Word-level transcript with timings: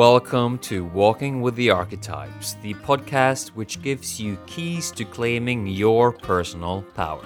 Welcome 0.00 0.56
to 0.60 0.86
Walking 0.86 1.42
with 1.42 1.56
the 1.56 1.68
Archetypes, 1.68 2.54
the 2.62 2.72
podcast 2.72 3.48
which 3.48 3.82
gives 3.82 4.18
you 4.18 4.38
keys 4.46 4.90
to 4.92 5.04
claiming 5.04 5.66
your 5.66 6.10
personal 6.10 6.80
power. 6.94 7.22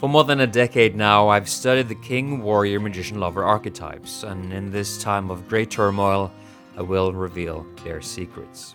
For 0.00 0.08
more 0.08 0.24
than 0.24 0.40
a 0.40 0.46
decade 0.48 0.96
now, 0.96 1.28
I've 1.28 1.48
studied 1.48 1.88
the 1.88 1.94
king, 1.94 2.42
warrior, 2.42 2.80
magician, 2.80 3.20
lover 3.20 3.44
archetypes, 3.44 4.24
and 4.24 4.52
in 4.52 4.72
this 4.72 5.00
time 5.00 5.30
of 5.30 5.46
great 5.46 5.70
turmoil, 5.70 6.32
I 6.76 6.82
will 6.82 7.12
reveal 7.12 7.64
their 7.84 8.00
secrets. 8.00 8.74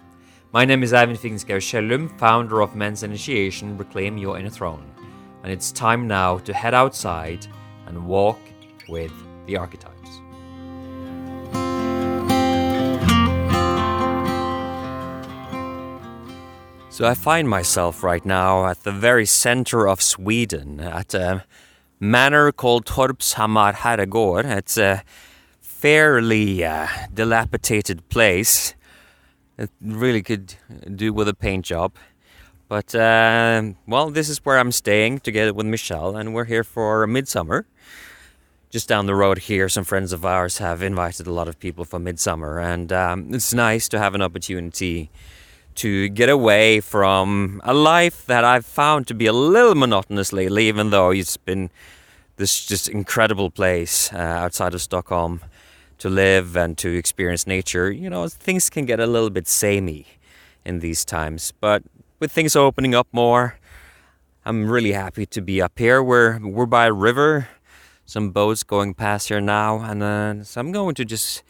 My 0.54 0.64
name 0.64 0.82
is 0.82 0.94
Ivan 0.94 1.18
Figenschou 1.18 1.62
Shellum, 1.62 2.08
founder 2.18 2.62
of 2.62 2.78
Men's 2.78 3.04
Initiation 3.04 3.78
Reclaim 3.78 4.18
Your 4.18 4.40
Inner 4.40 4.50
Throne, 4.50 4.90
and 5.44 5.52
it's 5.52 5.74
time 5.74 6.08
now 6.08 6.38
to 6.38 6.54
head 6.54 6.74
outside 6.74 7.46
and 7.88 8.08
walk 8.08 8.40
with 8.88 9.12
the 9.48 9.58
archetypes. 9.58 9.97
So 16.98 17.06
I 17.06 17.14
find 17.14 17.48
myself 17.48 18.04
right 18.04 18.26
now 18.26 18.66
at 18.66 18.84
the 18.84 18.92
very 18.92 19.28
center 19.28 19.88
of 19.88 20.02
Sweden, 20.02 20.80
at 20.80 21.14
a 21.14 21.44
manor 22.00 22.52
called 22.52 22.88
Torpshammar 22.88 23.76
Herrgård. 23.76 24.46
It's 24.46 24.80
a 24.80 25.04
fairly 25.62 26.66
uh, 26.66 26.88
dilapidated 27.14 28.10
place. 28.10 28.74
It 29.60 29.70
really 29.80 30.24
could 30.24 30.56
do 30.96 31.14
with 31.14 31.28
a 31.28 31.36
paint 31.36 31.66
job. 31.66 31.94
But, 32.68 32.96
uh, 32.96 33.74
well, 33.86 34.10
this 34.10 34.28
is 34.28 34.44
where 34.44 34.58
I'm 34.58 34.72
staying 34.72 35.20
together 35.20 35.54
with 35.54 35.68
Michelle, 35.68 36.18
and 36.18 36.34
we're 36.34 36.46
here 36.46 36.64
for 36.64 37.06
midsummer. 37.06 37.68
Just 38.72 38.88
down 38.90 39.06
the 39.06 39.14
road 39.14 39.38
here, 39.38 39.70
some 39.70 39.84
friends 39.84 40.14
of 40.14 40.26
ours 40.26 40.58
have 40.58 40.82
invited 40.82 41.28
a 41.28 41.32
lot 41.32 41.48
of 41.48 41.60
people 41.60 41.86
for 41.86 42.00
midsummer, 42.00 42.60
and 42.60 42.92
um, 42.92 43.36
it's 43.36 43.54
nice 43.54 43.88
to 43.90 44.00
have 44.00 44.16
an 44.16 44.24
opportunity 44.24 45.12
to 45.78 46.10
get 46.10 46.30
away 46.30 46.80
from 46.80 47.62
a 47.64 47.74
life 47.74 48.26
that 48.26 48.44
I've 48.44 48.66
found 48.66 49.08
to 49.08 49.14
be 49.14 49.26
a 49.26 49.34
little 49.34 49.76
monotonous 49.76 50.34
lately, 50.34 50.68
even 50.68 50.90
though 50.90 51.12
it's 51.12 51.38
been 51.38 51.70
this 52.38 52.66
just 52.66 52.90
incredible 52.90 53.50
place 53.50 54.12
uh, 54.14 54.18
outside 54.18 54.74
of 54.74 54.82
Stockholm 54.82 55.42
to 56.00 56.10
live 56.10 56.56
and 56.56 56.78
to 56.78 56.96
experience 56.96 57.48
nature. 57.48 57.92
You 57.92 58.10
know, 58.10 58.28
things 58.28 58.70
can 58.70 58.86
get 58.86 59.00
a 59.00 59.08
little 59.08 59.30
bit 59.30 59.48
samey 59.48 60.06
in 60.66 60.80
these 60.80 61.06
times, 61.06 61.54
but 61.60 61.84
with 62.20 62.32
things 62.32 62.56
opening 62.56 62.94
up 62.94 63.08
more, 63.12 63.60
I'm 64.46 64.70
really 64.70 64.94
happy 64.94 65.26
to 65.26 65.42
be 65.42 65.62
up 65.62 65.78
here. 65.78 66.02
We're 66.02 66.40
we're 66.40 66.66
by 66.66 66.88
a 66.88 66.94
river, 66.94 67.50
some 68.06 68.32
boats 68.32 68.64
going 68.64 68.94
past 68.94 69.28
here 69.28 69.42
now, 69.42 69.80
and 69.82 70.02
uh, 70.02 70.44
so 70.44 70.62
I'm 70.62 70.72
going 70.72 70.96
to 70.96 71.06
just 71.06 71.44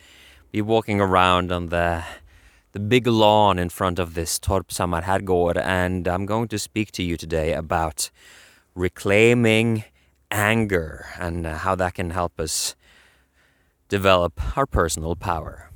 be 0.52 0.62
walking 0.62 1.00
around 1.00 1.52
on 1.52 1.68
the 1.68 2.04
the 2.78 2.84
big 2.84 3.08
lawn 3.08 3.58
in 3.58 3.70
front 3.70 3.98
of 3.98 4.14
this 4.14 4.38
Herrgård, 4.38 5.58
and 5.58 6.08
I'm 6.08 6.28
going 6.28 6.48
to 6.50 6.60
speak 6.60 6.92
to 6.92 7.02
you 7.02 7.18
today 7.18 7.54
about 7.54 8.12
reclaiming 8.76 9.84
anger 10.30 11.08
and 11.20 11.48
uh, 11.48 11.58
how 11.58 11.74
that 11.74 11.96
can 11.96 12.12
help 12.12 12.40
us 12.40 12.76
develop 13.90 14.56
our 14.56 14.68
personal 14.68 15.16
power. 15.16 15.72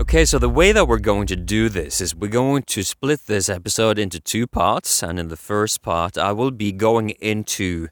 Okay, 0.00 0.24
so 0.24 0.40
the 0.40 0.48
way 0.48 0.72
that 0.72 0.88
we're 0.88 0.98
going 0.98 1.28
to 1.28 1.36
do 1.36 1.68
this 1.68 2.00
is 2.00 2.16
we're 2.16 2.26
going 2.26 2.64
to 2.64 2.82
split 2.82 3.20
this 3.26 3.48
episode 3.48 4.00
into 4.00 4.18
two 4.18 4.48
parts, 4.48 5.00
and 5.00 5.20
in 5.20 5.28
the 5.28 5.36
first 5.36 5.80
part, 5.80 6.18
I 6.18 6.32
will 6.32 6.50
be 6.50 6.72
going 6.72 7.10
into 7.20 7.86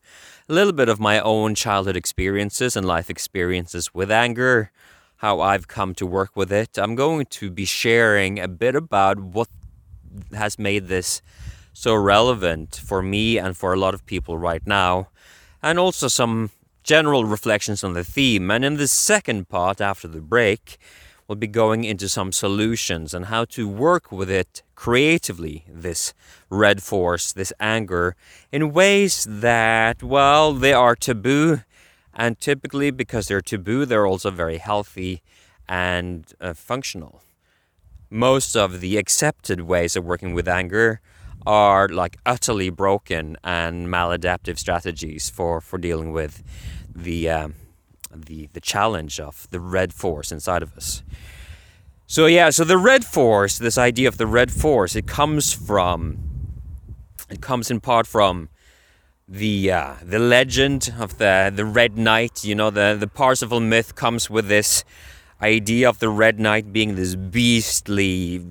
a 0.49 0.53
little 0.53 0.73
bit 0.73 0.89
of 0.89 0.99
my 0.99 1.21
own 1.21 1.55
childhood 1.55 1.95
experiences 1.95 2.75
and 2.75 2.85
life 2.85 3.09
experiences 3.09 3.95
with 3.95 4.11
anger, 4.11 4.73
how 5.19 5.41
I've 5.41 5.69
come 5.69 5.95
to 5.95 6.07
work 6.07 6.37
with 6.37 6.53
it. 6.53 6.79
I'm 6.79 6.95
going 6.95 7.27
to 7.27 7.51
be 7.51 7.65
sharing 7.65 8.39
a 8.39 8.49
bit 8.49 8.75
about 8.75 9.19
what 9.19 9.49
has 10.33 10.59
made 10.59 10.89
this 10.89 11.23
so 11.73 11.95
relevant 11.95 12.77
for 12.77 13.03
me 13.03 13.39
and 13.39 13.57
for 13.57 13.73
a 13.73 13.77
lot 13.77 13.95
of 13.95 14.07
people 14.07 14.39
right 14.39 14.67
now, 14.67 15.09
and 15.63 15.79
also 15.79 16.09
some 16.09 16.51
general 16.83 17.25
reflections 17.25 17.85
on 17.85 17.93
the 17.95 18.05
theme. 18.05 18.51
And 18.51 18.65
in 18.65 18.77
the 18.77 18.89
second 18.89 19.49
part, 19.49 19.81
after 19.81 20.09
the 20.09 20.21
break, 20.21 20.79
we'll 21.27 21.37
be 21.37 21.47
going 21.47 21.85
into 21.85 22.09
some 22.09 22.33
solutions 22.33 23.13
and 23.13 23.27
how 23.27 23.45
to 23.45 23.69
work 23.69 24.11
with 24.11 24.31
it 24.31 24.63
creatively, 24.75 25.65
this 25.69 26.15
red 26.49 26.83
force, 26.83 27.33
this 27.33 27.53
anger, 27.61 28.17
in 28.51 28.73
ways 28.73 29.27
that, 29.29 30.03
well, 30.03 30.53
they 30.53 30.73
are 30.73 30.97
taboo. 30.97 31.61
And 32.19 32.39
typically, 32.39 32.91
because 32.91 33.29
they're 33.29 33.41
taboo, 33.41 33.87
they're 33.87 34.07
also 34.07 34.31
very 34.31 34.59
healthy 34.59 35.23
and 35.69 36.31
uh, 36.41 36.53
functional. 36.53 37.23
Most 38.11 38.57
of 38.57 38.81
the 38.81 38.97
accepted 38.99 39.61
ways 39.63 39.97
of 39.97 40.05
working 40.05 40.35
with 40.35 40.49
anger 40.49 41.01
are 41.47 41.89
like 41.89 42.19
utterly 42.27 42.71
broken 42.71 43.37
and 43.45 43.87
maladaptive 43.87 44.59
strategies 44.59 45.31
for, 45.31 45.61
for 45.61 45.79
dealing 45.79 46.13
with 46.13 46.43
the. 46.95 47.31
Um, 47.31 47.55
the 48.15 48.49
the 48.53 48.61
challenge 48.61 49.21
of 49.21 49.47
the 49.51 49.61
red 49.61 49.93
force 49.93 50.33
inside 50.33 50.63
of 50.63 50.77
us. 50.77 51.03
So 52.07 52.27
yeah, 52.27 52.51
so 52.51 52.65
the 52.65 52.79
red 52.79 53.05
force, 53.05 53.59
this 53.59 53.77
idea 53.77 54.09
of 54.09 54.17
the 54.17 54.27
red 54.27 54.51
force, 54.51 54.97
it 54.97 55.07
comes 55.07 55.53
from 55.53 56.19
it 57.31 57.41
comes 57.41 57.71
in 57.71 57.81
part 57.81 58.07
from 58.07 58.49
the 59.29 59.71
uh, 59.71 59.95
the 60.03 60.19
legend 60.19 60.95
of 60.99 61.19
the 61.19 61.53
the 61.55 61.65
red 61.65 61.99
knight. 61.99 62.45
You 62.45 62.55
know, 62.55 62.71
the 62.71 62.97
the 62.99 63.07
Parsifal 63.09 63.61
myth 63.61 63.95
comes 63.95 64.31
with 64.31 64.49
this 64.49 64.85
idea 65.43 65.89
of 65.89 65.99
the 65.99 66.09
red 66.09 66.41
knight 66.41 66.73
being 66.73 66.95
this 66.95 67.15
beastly 67.15 68.43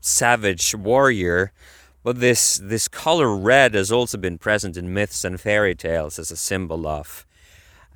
savage 0.00 0.74
warrior. 0.74 1.52
But 2.04 2.20
this 2.20 2.58
this 2.58 2.86
color 2.86 3.34
red 3.34 3.74
has 3.74 3.90
also 3.90 4.16
been 4.16 4.38
present 4.38 4.76
in 4.76 4.94
myths 4.94 5.24
and 5.24 5.40
fairy 5.40 5.74
tales 5.74 6.18
as 6.20 6.30
a 6.30 6.36
symbol 6.36 6.86
of 6.86 7.26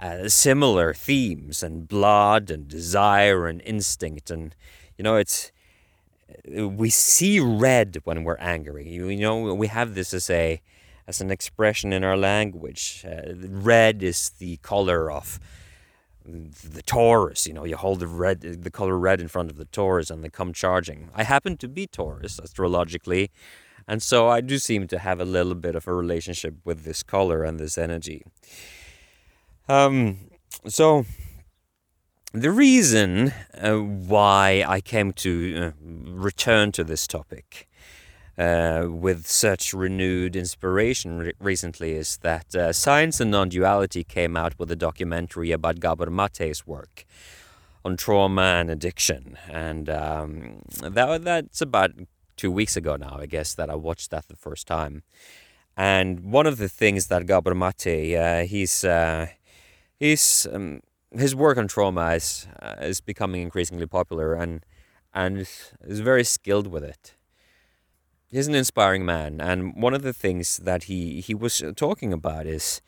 uh, 0.00 0.28
similar 0.28 0.92
themes 0.94 1.62
and 1.62 1.86
blood 1.86 2.50
and 2.50 2.66
desire 2.66 3.46
and 3.46 3.60
instinct 3.62 4.30
and 4.30 4.54
you 4.96 5.04
know 5.04 5.16
it's 5.16 5.52
we 6.48 6.88
see 6.88 7.38
red 7.38 7.98
when 8.04 8.24
we're 8.24 8.38
angry 8.38 8.88
you, 8.88 9.14
know 9.16 9.54
we 9.54 9.66
have 9.66 9.94
this 9.94 10.14
as 10.14 10.30
a 10.30 10.60
as 11.06 11.20
an 11.20 11.30
expression 11.30 11.92
in 11.92 12.04
our 12.04 12.16
language 12.16 13.04
uh, 13.06 13.32
red 13.36 14.02
is 14.02 14.30
the 14.38 14.56
color 14.58 15.10
of 15.10 15.38
the 16.24 16.82
Taurus, 16.82 17.46
you 17.46 17.52
know, 17.52 17.64
you 17.64 17.76
hold 17.76 18.00
the 18.00 18.06
red, 18.06 18.40
the 18.40 18.70
color 18.70 18.98
red 18.98 19.20
in 19.20 19.28
front 19.28 19.50
of 19.50 19.56
the 19.56 19.64
Taurus, 19.64 20.10
and 20.10 20.22
they 20.22 20.28
come 20.28 20.52
charging. 20.52 21.08
I 21.14 21.24
happen 21.24 21.56
to 21.58 21.68
be 21.68 21.86
Taurus 21.86 22.38
astrologically, 22.38 23.30
and 23.88 24.02
so 24.02 24.28
I 24.28 24.40
do 24.40 24.58
seem 24.58 24.86
to 24.88 24.98
have 24.98 25.20
a 25.20 25.24
little 25.24 25.54
bit 25.54 25.74
of 25.74 25.88
a 25.88 25.94
relationship 25.94 26.54
with 26.64 26.84
this 26.84 27.02
color 27.02 27.42
and 27.42 27.58
this 27.58 27.78
energy. 27.78 28.22
Um, 29.68 30.18
so 30.66 31.06
the 32.32 32.50
reason 32.50 33.32
uh, 33.54 33.76
why 33.76 34.64
I 34.66 34.80
came 34.80 35.12
to 35.14 35.56
uh, 35.58 35.70
return 35.82 36.70
to 36.72 36.84
this 36.84 37.06
topic 37.06 37.68
uh, 38.40 38.86
with 38.88 39.26
such 39.26 39.74
renewed 39.74 40.34
inspiration 40.34 41.18
re- 41.18 41.32
recently 41.38 41.92
is 41.92 42.16
that 42.18 42.54
uh, 42.54 42.72
Science 42.72 43.20
and 43.20 43.30
Non-Duality 43.30 44.02
came 44.02 44.34
out 44.34 44.58
with 44.58 44.70
a 44.70 44.76
documentary 44.76 45.52
about 45.52 45.78
Gabor 45.78 46.10
Mate's 46.10 46.66
work 46.66 47.04
on 47.84 47.98
trauma 47.98 48.56
and 48.58 48.70
addiction, 48.70 49.36
and 49.48 49.90
um, 49.90 50.62
that 50.80 51.22
that's 51.22 51.60
about 51.60 51.90
two 52.36 52.50
weeks 52.50 52.76
ago 52.76 52.96
now, 52.96 53.18
I 53.20 53.26
guess, 53.26 53.54
that 53.54 53.68
I 53.68 53.74
watched 53.74 54.10
that 54.10 54.28
the 54.28 54.36
first 54.36 54.66
time. 54.66 55.02
And 55.76 56.20
one 56.20 56.46
of 56.46 56.56
the 56.56 56.68
things 56.68 57.08
that 57.08 57.26
Gabor 57.26 57.54
Mate, 57.54 58.16
uh, 58.16 58.44
he's 58.44 58.84
uh, 58.84 59.26
he's 59.98 60.46
um, 60.50 60.80
his 61.12 61.34
work 61.34 61.58
on 61.58 61.68
trauma 61.68 62.14
is 62.14 62.46
uh, 62.62 62.76
is 62.80 63.02
becoming 63.02 63.42
increasingly 63.42 63.86
popular 63.86 64.32
and 64.34 64.64
and 65.12 65.40
is 65.40 66.00
very 66.00 66.24
skilled 66.24 66.66
with 66.66 66.84
it. 66.84 67.16
He's 68.30 68.46
an 68.46 68.54
inspiring 68.54 69.04
man, 69.04 69.40
and 69.40 69.74
one 69.74 69.92
of 69.92 70.02
the 70.02 70.12
things 70.12 70.58
that 70.58 70.84
he 70.84 71.20
he 71.20 71.34
was 71.34 71.60
uh, 71.62 71.72
talking 71.74 72.12
about 72.12 72.46
is 72.46 72.80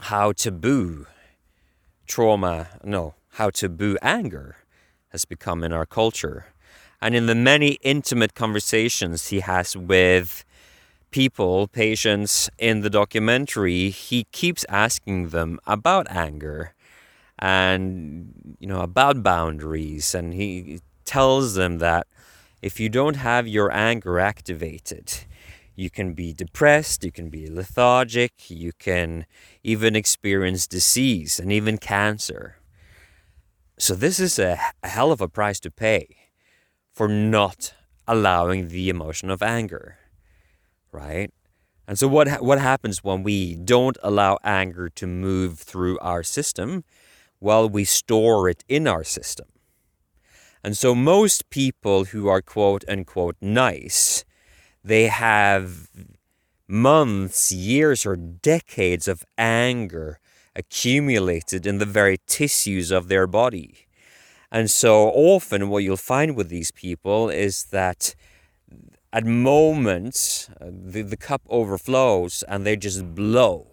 how 0.00 0.32
taboo 0.32 1.06
trauma, 2.06 2.68
no, 2.82 3.14
how 3.34 3.50
taboo 3.50 3.96
anger 4.02 4.56
has 5.10 5.24
become 5.24 5.62
in 5.62 5.72
our 5.72 5.86
culture. 5.86 6.46
And 7.00 7.14
in 7.14 7.26
the 7.26 7.34
many 7.36 7.78
intimate 7.82 8.34
conversations 8.34 9.28
he 9.28 9.40
has 9.40 9.76
with 9.76 10.44
people, 11.12 11.68
patients 11.68 12.50
in 12.58 12.80
the 12.80 12.90
documentary, 12.90 13.90
he 13.90 14.24
keeps 14.32 14.64
asking 14.68 15.28
them 15.28 15.60
about 15.66 16.10
anger 16.10 16.74
and 17.38 18.56
you 18.60 18.66
know 18.66 18.80
about 18.80 19.22
boundaries 19.22 20.14
and 20.14 20.34
he 20.34 20.80
tells 21.04 21.54
them 21.54 21.78
that 21.78 22.06
if 22.64 22.80
you 22.80 22.88
don't 22.88 23.16
have 23.16 23.46
your 23.48 23.70
anger 23.72 24.18
activated 24.18 25.06
you 25.76 25.90
can 25.90 26.14
be 26.14 26.32
depressed 26.32 27.04
you 27.04 27.12
can 27.12 27.28
be 27.30 27.48
lethargic 27.50 28.34
you 28.50 28.72
can 28.78 29.26
even 29.62 29.96
experience 29.96 30.66
disease 30.66 31.38
and 31.40 31.52
even 31.52 31.78
cancer 31.78 32.56
So 33.78 33.94
this 33.94 34.20
is 34.20 34.38
a, 34.38 34.58
a 34.82 34.88
hell 34.88 35.12
of 35.12 35.20
a 35.20 35.28
price 35.28 35.60
to 35.60 35.70
pay 35.70 36.16
for 36.92 37.08
not 37.08 37.74
allowing 38.06 38.68
the 38.68 38.88
emotion 38.88 39.30
of 39.30 39.42
anger, 39.42 39.98
right? 40.92 41.30
And 41.88 41.98
so 41.98 42.08
what 42.08 42.42
what 42.42 42.58
happens 42.60 43.04
when 43.04 43.22
we 43.24 43.56
don't 43.56 43.98
allow 44.02 44.38
anger 44.44 44.88
to 44.90 45.06
move 45.06 45.58
through 45.60 45.98
our 46.00 46.22
system? 46.24 46.84
Well, 47.40 47.68
we 47.68 47.84
store 47.84 48.48
it 48.50 48.64
in 48.68 48.88
our 48.88 49.04
system. 49.04 49.46
And 50.64 50.78
so 50.78 50.94
most 50.94 51.50
people 51.50 52.06
who 52.06 52.26
are 52.26 52.40
quote 52.40 52.84
unquote 52.88 53.36
nice, 53.42 54.24
they 54.82 55.08
have 55.08 55.90
months, 56.66 57.52
years, 57.52 58.06
or 58.06 58.16
decades 58.16 59.06
of 59.06 59.24
anger 59.36 60.18
accumulated 60.56 61.66
in 61.66 61.76
the 61.78 61.84
very 61.84 62.16
tissues 62.26 62.90
of 62.90 63.08
their 63.08 63.26
body. 63.26 63.86
And 64.50 64.70
so 64.70 65.08
often, 65.10 65.68
what 65.68 65.82
you'll 65.82 65.98
find 65.98 66.34
with 66.34 66.48
these 66.48 66.70
people 66.70 67.28
is 67.28 67.64
that 67.64 68.14
at 69.12 69.26
moments 69.26 70.48
uh, 70.60 70.70
the, 70.70 71.02
the 71.02 71.16
cup 71.16 71.42
overflows 71.50 72.42
and 72.48 72.64
they 72.64 72.76
just 72.76 73.14
blow. 73.14 73.66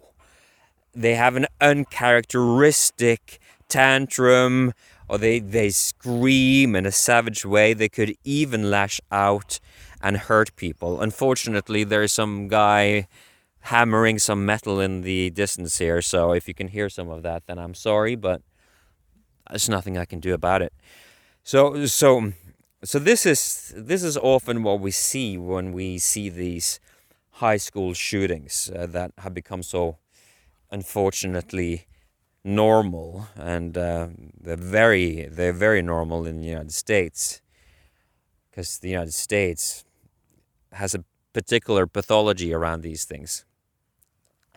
They 0.92 1.14
have 1.14 1.36
an 1.36 1.46
uncharacteristic 1.58 3.38
tantrum 3.68 4.74
or 5.12 5.18
they, 5.18 5.40
they 5.40 5.68
scream 5.68 6.74
in 6.74 6.86
a 6.86 6.90
savage 6.90 7.44
way. 7.44 7.74
They 7.74 7.90
could 7.90 8.16
even 8.24 8.70
lash 8.70 8.98
out 9.10 9.60
and 10.00 10.16
hurt 10.16 10.56
people. 10.56 11.02
Unfortunately, 11.02 11.84
there's 11.84 12.12
some 12.12 12.48
guy 12.48 13.08
hammering 13.60 14.18
some 14.18 14.46
metal 14.46 14.80
in 14.80 15.02
the 15.02 15.28
distance 15.28 15.76
here. 15.76 16.00
So 16.00 16.32
if 16.32 16.48
you 16.48 16.54
can 16.54 16.68
hear 16.68 16.88
some 16.88 17.10
of 17.10 17.22
that, 17.24 17.46
then 17.46 17.58
I'm 17.58 17.74
sorry, 17.74 18.16
but 18.16 18.40
there's 19.50 19.68
nothing 19.68 19.98
I 19.98 20.06
can 20.06 20.18
do 20.18 20.32
about 20.32 20.62
it. 20.62 20.72
So 21.44 21.84
so 21.84 22.32
so 22.82 22.98
this 22.98 23.26
is 23.26 23.74
this 23.76 24.02
is 24.02 24.16
often 24.16 24.62
what 24.62 24.80
we 24.80 24.92
see 24.92 25.36
when 25.36 25.72
we 25.72 25.98
see 25.98 26.30
these 26.30 26.80
high 27.32 27.58
school 27.58 27.92
shootings 27.92 28.70
uh, 28.74 28.86
that 28.86 29.12
have 29.18 29.34
become 29.34 29.62
so 29.62 29.98
unfortunately 30.70 31.86
normal 32.44 33.28
and 33.36 33.78
uh, 33.78 34.08
they're 34.40 34.56
very 34.56 35.26
they're 35.30 35.52
very 35.52 35.82
normal 35.82 36.26
in 36.26 36.40
the 36.40 36.46
United 36.46 36.72
States 36.72 37.40
because 38.50 38.78
the 38.78 38.88
United 38.88 39.14
States 39.14 39.84
has 40.72 40.94
a 40.94 41.04
particular 41.32 41.86
pathology 41.86 42.52
around 42.52 42.82
these 42.82 43.04
things. 43.04 43.44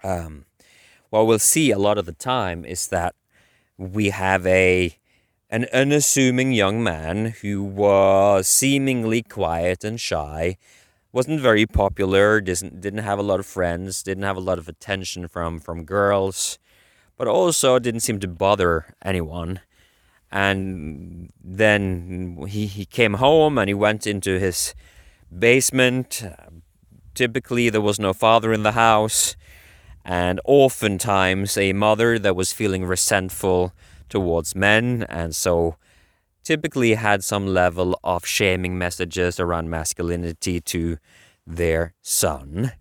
Um, 0.03 0.45
what 1.09 1.27
we'll 1.27 1.39
see 1.39 1.71
a 1.71 1.77
lot 1.77 1.97
of 1.97 2.05
the 2.05 2.11
time 2.13 2.65
is 2.65 2.87
that 2.87 3.15
we 3.77 4.09
have 4.09 4.45
a 4.45 4.97
an 5.49 5.67
unassuming 5.71 6.51
young 6.51 6.83
man 6.83 7.35
who 7.41 7.63
was 7.63 8.47
seemingly 8.47 9.21
quiet 9.21 9.83
and 9.83 10.01
shy, 10.01 10.57
wasn't 11.11 11.39
very 11.39 11.65
popular, 11.65 12.41
didn't 12.41 12.81
didn't 12.81 13.03
have 13.03 13.19
a 13.19 13.23
lot 13.23 13.39
of 13.39 13.45
friends, 13.45 14.03
didn't 14.03 14.23
have 14.23 14.37
a 14.37 14.41
lot 14.41 14.57
of 14.57 14.67
attention 14.67 15.27
from 15.27 15.59
from 15.59 15.85
girls, 15.85 16.59
but 17.17 17.27
also 17.27 17.79
didn't 17.79 18.01
seem 18.01 18.19
to 18.19 18.27
bother 18.27 18.95
anyone. 19.03 19.61
And 20.31 21.31
then 21.43 22.43
he, 22.47 22.65
he 22.65 22.85
came 22.85 23.15
home 23.15 23.57
and 23.57 23.69
he 23.69 23.73
went 23.73 24.05
into 24.05 24.39
his 24.39 24.75
basement. 25.37 26.23
Typically, 27.13 27.69
there 27.69 27.81
was 27.81 27.99
no 27.99 28.13
father 28.13 28.51
in 28.51 28.63
the 28.63 28.73
house 28.73 29.35
and 30.03 30.39
oftentimes 30.45 31.57
a 31.57 31.73
mother 31.73 32.19
that 32.19 32.35
was 32.35 32.53
feeling 32.53 32.85
resentful 32.85 33.73
towards 34.07 34.55
men 34.55 35.03
and 35.09 35.35
so 35.35 35.75
typically 36.43 36.93
had 36.93 37.23
some 37.23 37.47
level 37.47 37.99
of 38.03 38.23
shaming 38.25 38.77
messages 38.77 39.39
around 39.39 39.69
masculinity 39.69 40.61
to 40.61 40.97
their 41.47 41.95
son. 42.03 42.71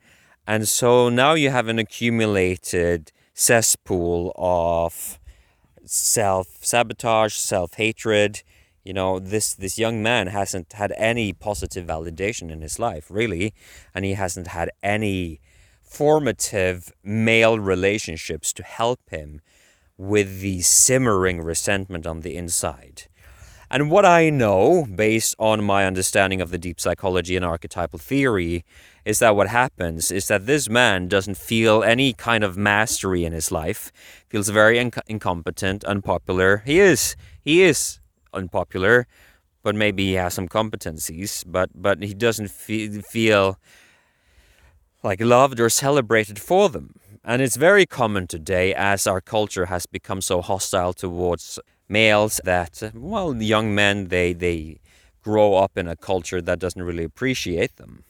And 0.46 0.68
so 0.68 1.08
now 1.08 1.32
you 1.32 1.48
have 1.48 1.68
an 1.68 1.78
accumulated 1.78 3.10
cesspool 3.34 4.32
of 4.36 5.18
self 5.84 6.46
sabotage, 6.60 7.34
self 7.34 7.74
hatred. 7.74 8.42
You 8.84 8.92
know, 8.92 9.18
this, 9.18 9.54
this 9.54 9.78
young 9.78 10.02
man 10.02 10.26
hasn't 10.26 10.74
had 10.74 10.92
any 10.96 11.32
positive 11.32 11.86
validation 11.86 12.50
in 12.50 12.60
his 12.60 12.78
life, 12.78 13.10
really, 13.10 13.54
and 13.94 14.04
he 14.04 14.12
hasn't 14.12 14.48
had 14.48 14.70
any 14.82 15.40
formative 15.82 16.92
male 17.02 17.58
relationships 17.58 18.52
to 18.52 18.62
help 18.62 19.00
him 19.08 19.40
with 19.96 20.40
the 20.40 20.60
simmering 20.60 21.40
resentment 21.40 22.06
on 22.06 22.20
the 22.20 22.36
inside. 22.36 23.04
And 23.70 23.90
what 23.90 24.04
I 24.04 24.30
know, 24.30 24.86
based 24.94 25.34
on 25.38 25.64
my 25.64 25.86
understanding 25.86 26.40
of 26.40 26.50
the 26.50 26.58
deep 26.58 26.80
psychology 26.80 27.36
and 27.36 27.44
archetypal 27.44 27.98
theory, 27.98 28.64
is 29.04 29.18
that 29.18 29.36
what 29.36 29.48
happens 29.48 30.10
is 30.10 30.28
that 30.28 30.46
this 30.46 30.68
man 30.68 31.08
doesn't 31.08 31.36
feel 31.36 31.82
any 31.82 32.12
kind 32.12 32.44
of 32.44 32.56
mastery 32.56 33.24
in 33.24 33.32
his 33.32 33.52
life, 33.52 33.92
feels 34.28 34.48
very 34.48 34.76
inc- 34.76 35.00
incompetent, 35.06 35.84
unpopular. 35.84 36.62
He 36.64 36.78
is, 36.80 37.16
he 37.42 37.62
is 37.62 38.00
unpopular, 38.32 39.06
but 39.62 39.74
maybe 39.74 40.04
he 40.06 40.12
has 40.14 40.34
some 40.34 40.48
competencies, 40.48 41.42
but 41.46 41.70
but 41.74 42.02
he 42.02 42.14
doesn't 42.14 42.50
fe- 42.50 43.00
feel 43.00 43.58
like 45.02 45.20
loved 45.20 45.60
or 45.60 45.68
celebrated 45.68 46.38
for 46.38 46.68
them. 46.68 46.94
And 47.24 47.40
it's 47.40 47.56
very 47.56 47.86
common 47.86 48.26
today 48.26 48.74
as 48.74 49.06
our 49.06 49.20
culture 49.20 49.66
has 49.66 49.86
become 49.86 50.20
so 50.20 50.42
hostile 50.42 50.92
towards 50.92 51.58
males 51.88 52.40
that, 52.44 52.82
well, 52.94 53.34
young 53.36 53.74
men, 53.74 54.08
they, 54.08 54.32
they 54.32 54.78
grow 55.22 55.54
up 55.54 55.76
in 55.76 55.88
a 55.88 55.96
culture 55.96 56.40
that 56.40 56.58
doesn't 56.58 56.82
really 56.82 57.04
appreciate 57.04 57.76
them. 57.76 58.04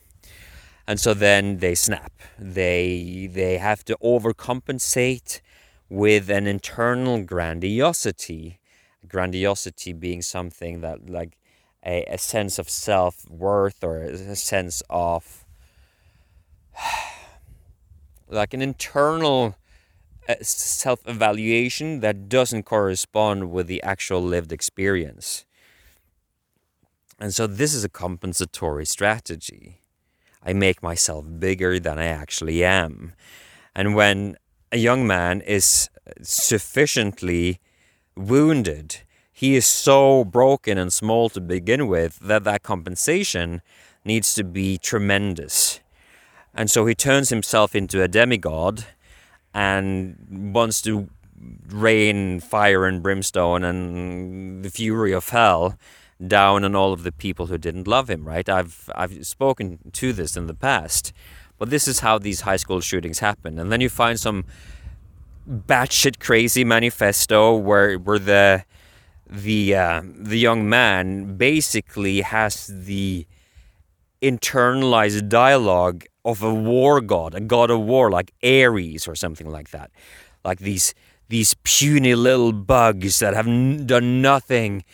And 0.87 1.01
so 1.01 1.15
then 1.15 1.59
they 1.59 1.75
snap. 1.75 2.13
They, 2.39 3.29
they 3.33 3.59
have 3.59 3.85
to 3.87 3.97
overcompensate 4.03 5.41
with 5.89 6.29
an 6.29 6.47
internal 6.47 7.23
grandiosity. 7.23 8.59
Grandiosity 9.09 9.93
being 9.93 10.23
something 10.23 10.81
that, 10.81 11.09
like, 11.09 11.39
a, 11.85 12.05
a 12.05 12.19
sense 12.19 12.59
of 12.59 12.69
self 12.69 13.29
worth 13.29 13.85
or 13.85 13.99
a 13.99 14.37
sense 14.37 14.83
of 14.91 15.45
like 18.29 18.55
an 18.55 18.63
internal 18.63 19.57
self 20.43 21.01
evaluation 21.07 22.01
that 22.01 22.29
doesn't 22.29 22.65
correspond 22.65 23.51
with 23.51 23.67
the 23.67 23.83
actual 23.83 24.23
lived 24.23 24.53
experience. 24.53 25.45
And 27.19 27.33
so 27.33 27.47
this 27.47 27.75
is 27.75 27.85
a 27.85 27.89
compensatory 27.89 28.87
strategy. 28.87 29.81
I 30.45 30.53
make 30.53 30.83
myself 30.83 31.25
bigger 31.39 31.79
than 31.79 31.99
I 31.99 32.07
actually 32.07 32.65
am. 32.65 33.13
And 33.75 33.95
when 33.95 34.37
a 34.73 34.79
young 34.79 35.07
man 35.07 35.41
is 35.41 35.89
sufficiently 36.23 37.61
wounded, 38.17 39.03
he 39.33 39.57
is 39.57 39.67
so 39.67 40.25
broken 40.25 40.79
and 40.79 40.93
small 40.93 41.29
to 41.31 41.41
begin 41.41 41.89
with 41.89 42.19
that 42.21 42.45
that 42.45 42.63
compensation 42.63 43.63
needs 44.05 44.35
to 44.35 44.45
be 44.45 44.79
tremendous. 44.79 45.81
And 46.55 46.71
so 46.71 46.87
he 46.87 46.95
turns 46.95 47.31
himself 47.31 47.75
into 47.75 48.03
a 48.03 48.09
demigod 48.09 48.87
and 49.55 50.53
wants 50.55 50.83
to 50.83 51.09
rain 51.69 52.41
fire 52.41 52.87
and 52.87 53.03
brimstone 53.03 53.65
and 53.65 54.65
the 54.65 54.71
fury 54.71 55.13
of 55.13 55.29
hell 55.29 55.79
down 56.25 56.65
on 56.65 56.75
all 56.75 56.93
of 56.93 57.03
the 57.03 57.13
people 57.13 57.47
who 57.47 57.59
didn't 57.59 57.87
love 57.87 58.09
him, 58.09 58.27
right? 58.27 58.49
I've 58.49 58.91
I've 58.95 59.27
spoken 59.27 59.79
to 59.93 60.13
this 60.13 60.37
in 60.37 60.47
the 60.47 60.55
past. 60.55 61.13
But 61.59 61.71
this 61.71 61.87
is 61.87 62.01
how 62.01 62.19
these 62.19 62.41
high 62.43 62.57
school 62.57 62.81
shootings 62.81 63.21
happen. 63.21 63.59
And 63.59 63.71
then 63.71 63.81
you 63.81 63.89
find 63.89 64.19
some 64.19 64.45
batshit 65.49 66.19
crazy 66.19 66.65
manifesto 66.65 67.55
where 67.57 67.97
where 67.97 68.19
the 68.19 68.65
the 69.29 69.75
uh, 69.75 70.03
the 70.05 70.39
young 70.39 70.69
man 70.69 71.37
basically 71.37 72.23
has 72.23 72.67
the 72.67 73.27
internalized 74.23 75.29
dialogue 75.29 76.05
of 76.25 76.43
a 76.43 76.53
war 76.55 77.01
god, 77.01 77.35
a 77.35 77.41
god 77.41 77.71
of 77.71 77.81
war 77.81 78.11
like 78.11 78.33
Ares 78.43 79.07
or 79.07 79.15
something 79.15 79.51
like 79.51 79.71
that. 79.71 79.91
Like 80.45 80.59
these 80.59 80.95
these 81.29 81.55
puny 81.65 82.15
little 82.15 82.53
bugs 82.53 83.19
that 83.19 83.35
have 83.35 83.49
n- 83.49 83.87
done 83.87 84.21
nothing 84.23 84.85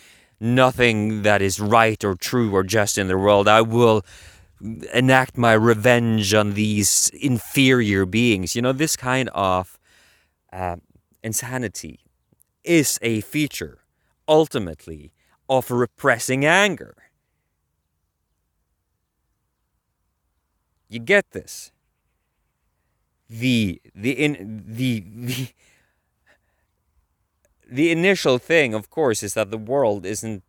nothing 0.40 1.22
that 1.22 1.42
is 1.42 1.60
right 1.60 2.02
or 2.02 2.14
true 2.14 2.54
or 2.54 2.62
just 2.62 2.96
in 2.96 3.08
the 3.08 3.18
world. 3.18 3.46
I 3.46 3.60
will 3.60 4.04
enact 4.92 5.37
my 5.38 5.52
revenge 5.52 6.34
on 6.34 6.54
these 6.54 7.10
inferior 7.14 8.06
beings. 8.06 8.54
You 8.56 8.62
know, 8.62 8.72
this 8.72 8.96
kind 8.96 9.28
of 9.34 9.78
uh, 10.52 10.76
insanity 11.22 12.00
is 12.64 12.99
a 13.02 13.20
feature, 13.22 13.78
ultimately, 14.28 15.12
of 15.49 15.70
repressing 15.70 16.44
anger. 16.44 16.94
You 20.90 20.99
get 20.99 21.30
this. 21.30 21.70
The 23.30 23.80
the 23.94 24.11
in 24.11 24.64
the 24.66 25.04
the 25.06 25.49
the 27.70 27.92
initial 27.92 28.38
thing, 28.38 28.75
of 28.75 28.90
course, 28.90 29.23
is 29.23 29.35
that 29.35 29.52
the 29.52 29.59
world 29.59 30.04
isn't 30.04 30.42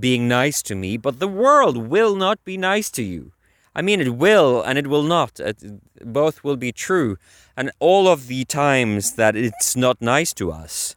being 0.00 0.26
nice 0.26 0.62
to 0.62 0.74
me, 0.74 0.96
but 0.96 1.20
the 1.20 1.28
world 1.28 1.76
will 1.76 2.16
not 2.16 2.42
be 2.44 2.56
nice 2.56 2.90
to 2.92 3.02
you. 3.02 3.32
I 3.74 3.82
mean, 3.82 4.00
it 4.00 4.14
will 4.16 4.62
and 4.62 4.78
it 4.78 4.86
will 4.86 5.02
not. 5.02 5.38
It, 5.38 5.58
both 6.02 6.42
will 6.42 6.56
be 6.56 6.72
true. 6.72 7.18
And 7.56 7.70
all 7.80 8.08
of 8.08 8.26
the 8.26 8.46
times 8.46 9.12
that 9.12 9.36
it's 9.36 9.76
not 9.76 10.00
nice 10.00 10.32
to 10.34 10.50
us, 10.50 10.96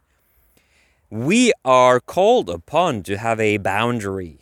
we 1.10 1.52
are 1.64 2.00
called 2.00 2.48
upon 2.48 3.02
to 3.04 3.18
have 3.18 3.38
a 3.38 3.58
boundary 3.58 4.38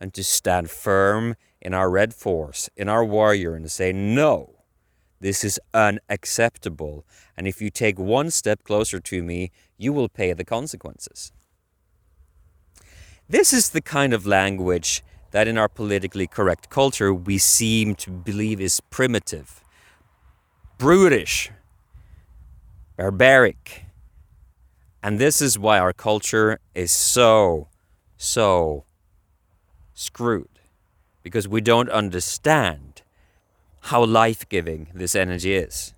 and 0.00 0.14
to 0.14 0.24
stand 0.24 0.70
firm 0.70 1.36
in 1.62 1.72
our 1.72 1.88
red 1.88 2.12
force, 2.12 2.68
in 2.76 2.88
our 2.88 3.04
warrior, 3.04 3.54
and 3.54 3.70
say, 3.70 3.92
no, 3.92 4.56
this 5.20 5.44
is 5.44 5.60
unacceptable. 5.72 7.06
And 7.36 7.46
if 7.46 7.62
you 7.62 7.70
take 7.70 7.98
one 7.98 8.30
step 8.30 8.64
closer 8.64 8.98
to 9.00 9.22
me, 9.22 9.52
you 9.78 9.92
will 9.92 10.08
pay 10.08 10.32
the 10.32 10.44
consequences. 10.44 11.32
This 13.28 13.52
is 13.52 13.70
the 13.70 13.80
kind 13.80 14.12
of 14.12 14.26
language 14.26 15.04
that 15.30 15.46
in 15.48 15.56
our 15.56 15.68
politically 15.68 16.26
correct 16.26 16.68
culture 16.68 17.14
we 17.14 17.38
seem 17.38 17.94
to 17.94 18.10
believe 18.10 18.60
is 18.60 18.80
primitive, 18.90 19.62
brutish, 20.76 21.50
barbaric. 22.96 23.86
And 25.02 25.18
this 25.18 25.40
is 25.40 25.58
why 25.58 25.78
our 25.78 25.92
culture 25.92 26.58
is 26.74 26.90
so, 26.90 27.68
so 28.16 28.84
screwed. 29.94 30.51
Because 31.22 31.46
we 31.46 31.60
don't 31.60 31.90
understand 31.90 33.02
how 33.82 34.04
life 34.04 34.48
giving 34.48 34.88
this 34.94 35.14
energy 35.14 35.54
is, 35.54 35.94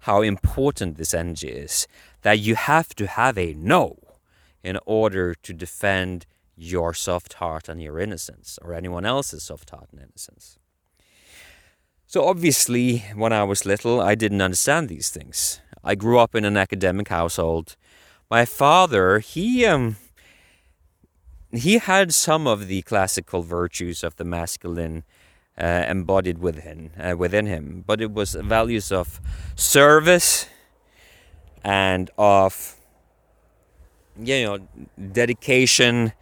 how 0.00 0.22
important 0.22 0.96
this 0.96 1.14
energy 1.14 1.48
is, 1.48 1.86
that 2.22 2.38
you 2.38 2.54
have 2.54 2.94
to 2.94 3.06
have 3.06 3.36
a 3.36 3.54
no 3.54 3.98
in 4.62 4.78
order 4.86 5.34
to 5.34 5.52
defend 5.52 6.26
your 6.56 6.94
soft 6.94 7.34
heart 7.34 7.68
and 7.68 7.82
your 7.82 7.98
innocence, 7.98 8.58
or 8.62 8.74
anyone 8.74 9.04
else's 9.04 9.42
soft 9.42 9.70
heart 9.70 9.88
and 9.90 10.00
innocence. 10.00 10.58
So, 12.06 12.26
obviously, 12.26 12.98
when 13.14 13.32
I 13.32 13.42
was 13.44 13.64
little, 13.64 14.00
I 14.00 14.14
didn't 14.14 14.42
understand 14.42 14.88
these 14.88 15.08
things. 15.08 15.60
I 15.82 15.94
grew 15.94 16.18
up 16.18 16.34
in 16.34 16.44
an 16.44 16.56
academic 16.56 17.08
household. 17.08 17.76
My 18.30 18.44
father, 18.44 19.18
he 19.18 19.66
um, 19.66 19.96
he 21.52 21.78
had 21.78 22.14
some 22.14 22.46
of 22.46 22.66
the 22.66 22.82
classical 22.82 23.42
virtues 23.42 24.02
of 24.02 24.16
the 24.16 24.24
masculine 24.24 25.04
uh, 25.58 25.84
embodied 25.86 26.38
within 26.38 26.90
uh, 26.98 27.14
within 27.16 27.46
him, 27.46 27.84
but 27.86 28.00
it 28.00 28.12
was 28.12 28.34
values 28.34 28.90
of 28.90 29.20
service 29.54 30.46
and 31.62 32.10
of 32.16 32.76
you 34.18 34.44
know 34.44 34.58
dedication 35.12 36.12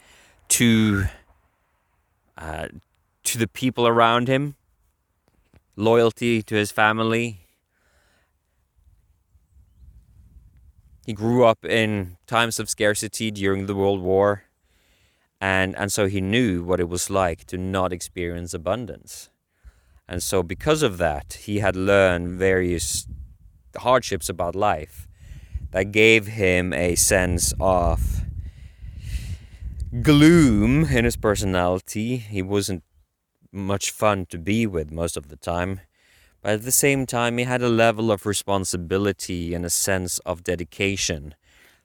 to 0.48 1.04
uh, 2.36 2.66
to 3.22 3.38
the 3.38 3.46
people 3.46 3.86
around 3.86 4.26
him, 4.26 4.56
loyalty 5.76 6.42
to 6.42 6.56
his 6.56 6.72
family. 6.72 7.46
He 11.06 11.12
grew 11.12 11.44
up 11.44 11.64
in 11.64 12.16
times 12.26 12.58
of 12.58 12.68
scarcity 12.68 13.30
during 13.30 13.66
the 13.66 13.74
World 13.74 14.00
War, 14.00 14.44
and 15.40 15.74
and 15.76 15.90
so 15.90 16.06
he 16.06 16.20
knew 16.20 16.62
what 16.62 16.80
it 16.80 16.88
was 16.88 17.08
like 17.08 17.44
to 17.46 17.56
not 17.56 17.92
experience 17.92 18.52
abundance. 18.52 19.30
And 20.06 20.22
so 20.22 20.42
because 20.42 20.82
of 20.82 20.98
that, 20.98 21.38
he 21.44 21.60
had 21.60 21.76
learned 21.76 22.38
various 22.38 23.06
hardships 23.76 24.28
about 24.28 24.54
life 24.54 25.06
that 25.70 25.92
gave 25.92 26.26
him 26.26 26.72
a 26.72 26.96
sense 26.96 27.54
of 27.60 28.24
gloom 30.02 30.84
in 30.86 31.04
his 31.04 31.16
personality. 31.16 32.16
He 32.16 32.42
wasn't 32.42 32.82
much 33.52 33.90
fun 33.90 34.26
to 34.26 34.38
be 34.38 34.66
with 34.66 34.90
most 34.90 35.16
of 35.16 35.28
the 35.28 35.36
time. 35.36 35.80
But 36.42 36.52
at 36.54 36.62
the 36.62 36.72
same 36.72 37.06
time, 37.06 37.38
he 37.38 37.44
had 37.44 37.62
a 37.62 37.68
level 37.68 38.10
of 38.10 38.26
responsibility 38.26 39.54
and 39.54 39.64
a 39.64 39.70
sense 39.70 40.18
of 40.20 40.42
dedication 40.42 41.34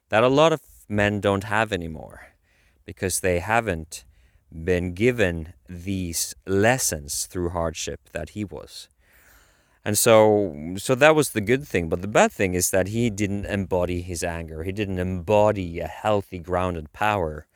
that 0.08 0.24
a 0.24 0.28
lot 0.28 0.52
of 0.52 0.62
men 0.88 1.20
don't 1.20 1.44
have 1.44 1.72
anymore 1.72 2.35
because 2.86 3.20
they 3.20 3.40
haven't 3.40 4.04
been 4.64 4.94
given 4.94 5.52
these 5.68 6.34
lessons 6.46 7.26
through 7.26 7.50
hardship 7.50 8.00
that 8.12 8.30
he 8.30 8.44
was. 8.44 8.88
And 9.84 9.98
so 9.98 10.74
so 10.78 10.94
that 10.94 11.14
was 11.14 11.30
the 11.30 11.40
good 11.40 11.66
thing, 11.66 11.88
but 11.88 12.02
the 12.02 12.08
bad 12.08 12.32
thing 12.32 12.54
is 12.54 12.70
that 12.70 12.88
he 12.88 13.10
didn't 13.10 13.46
embody 13.46 14.00
his 14.00 14.24
anger. 14.24 14.64
He 14.64 14.72
didn't 14.72 14.98
embody 14.98 15.78
a 15.78 15.86
healthy 15.86 16.38
grounded 16.38 16.92
power 16.92 17.46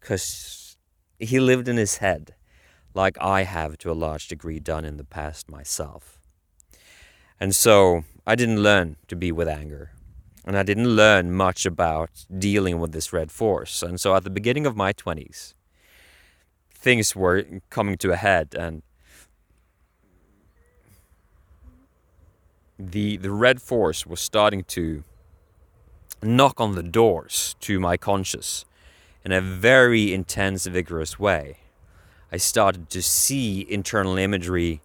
because 0.00 0.76
he 1.18 1.38
lived 1.38 1.68
in 1.68 1.76
his 1.76 1.98
head, 1.98 2.34
like 2.94 3.16
I 3.20 3.42
have 3.42 3.78
to 3.78 3.90
a 3.90 3.94
large 3.94 4.26
degree 4.28 4.58
done 4.58 4.84
in 4.84 4.96
the 4.96 5.04
past 5.04 5.48
myself. 5.48 6.18
And 7.38 7.54
so 7.54 8.04
I 8.26 8.34
didn't 8.34 8.62
learn 8.62 8.96
to 9.08 9.16
be 9.16 9.30
with 9.30 9.48
anger. 9.48 9.92
And 10.46 10.56
I 10.56 10.62
didn't 10.62 10.88
learn 10.88 11.32
much 11.32 11.66
about 11.66 12.10
dealing 12.38 12.78
with 12.78 12.92
this 12.92 13.12
red 13.12 13.32
force. 13.32 13.82
And 13.82 14.00
so 14.00 14.14
at 14.14 14.22
the 14.22 14.30
beginning 14.30 14.64
of 14.64 14.76
my 14.76 14.92
20s, 14.92 15.54
things 16.70 17.16
were 17.16 17.44
coming 17.68 17.96
to 17.98 18.12
a 18.12 18.16
head 18.16 18.54
and 18.56 18.82
the 22.78 23.16
the 23.16 23.30
red 23.30 23.60
force 23.60 24.06
was 24.06 24.20
starting 24.20 24.62
to 24.62 25.02
knock 26.22 26.60
on 26.60 26.74
the 26.74 26.82
doors 26.82 27.56
to 27.60 27.80
my 27.80 27.96
conscious 27.96 28.64
in 29.24 29.32
a 29.32 29.40
very 29.40 30.12
intense, 30.12 30.66
vigorous 30.66 31.18
way. 31.18 31.58
I 32.30 32.36
started 32.36 32.90
to 32.90 33.02
see 33.02 33.66
internal 33.68 34.18
imagery 34.18 34.80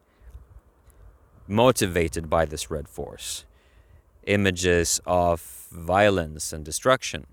motivated 1.48 2.30
by 2.30 2.46
this 2.46 2.72
red 2.72 2.88
force. 2.88 3.46
Images 4.28 5.00
of 5.06 5.68
violence 5.72 6.54
and 6.54 6.64
destruction. 6.64 7.26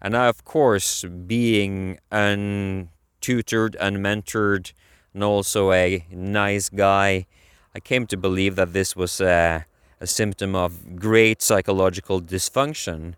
And 0.00 0.16
I, 0.16 0.26
of 0.26 0.44
course, 0.44 1.04
being 1.04 1.98
untutored, 2.12 3.76
unmentored, 3.80 4.72
and 5.14 5.24
also 5.24 5.72
a 5.72 6.04
nice 6.10 6.68
guy, 6.68 7.26
I 7.74 7.80
came 7.80 8.06
to 8.08 8.16
believe 8.16 8.56
that 8.56 8.72
this 8.72 8.94
was 8.94 9.20
a, 9.20 9.66
a 10.00 10.06
symptom 10.06 10.54
of 10.54 10.96
great 10.96 11.40
psychological 11.40 12.20
dysfunction. 12.20 13.14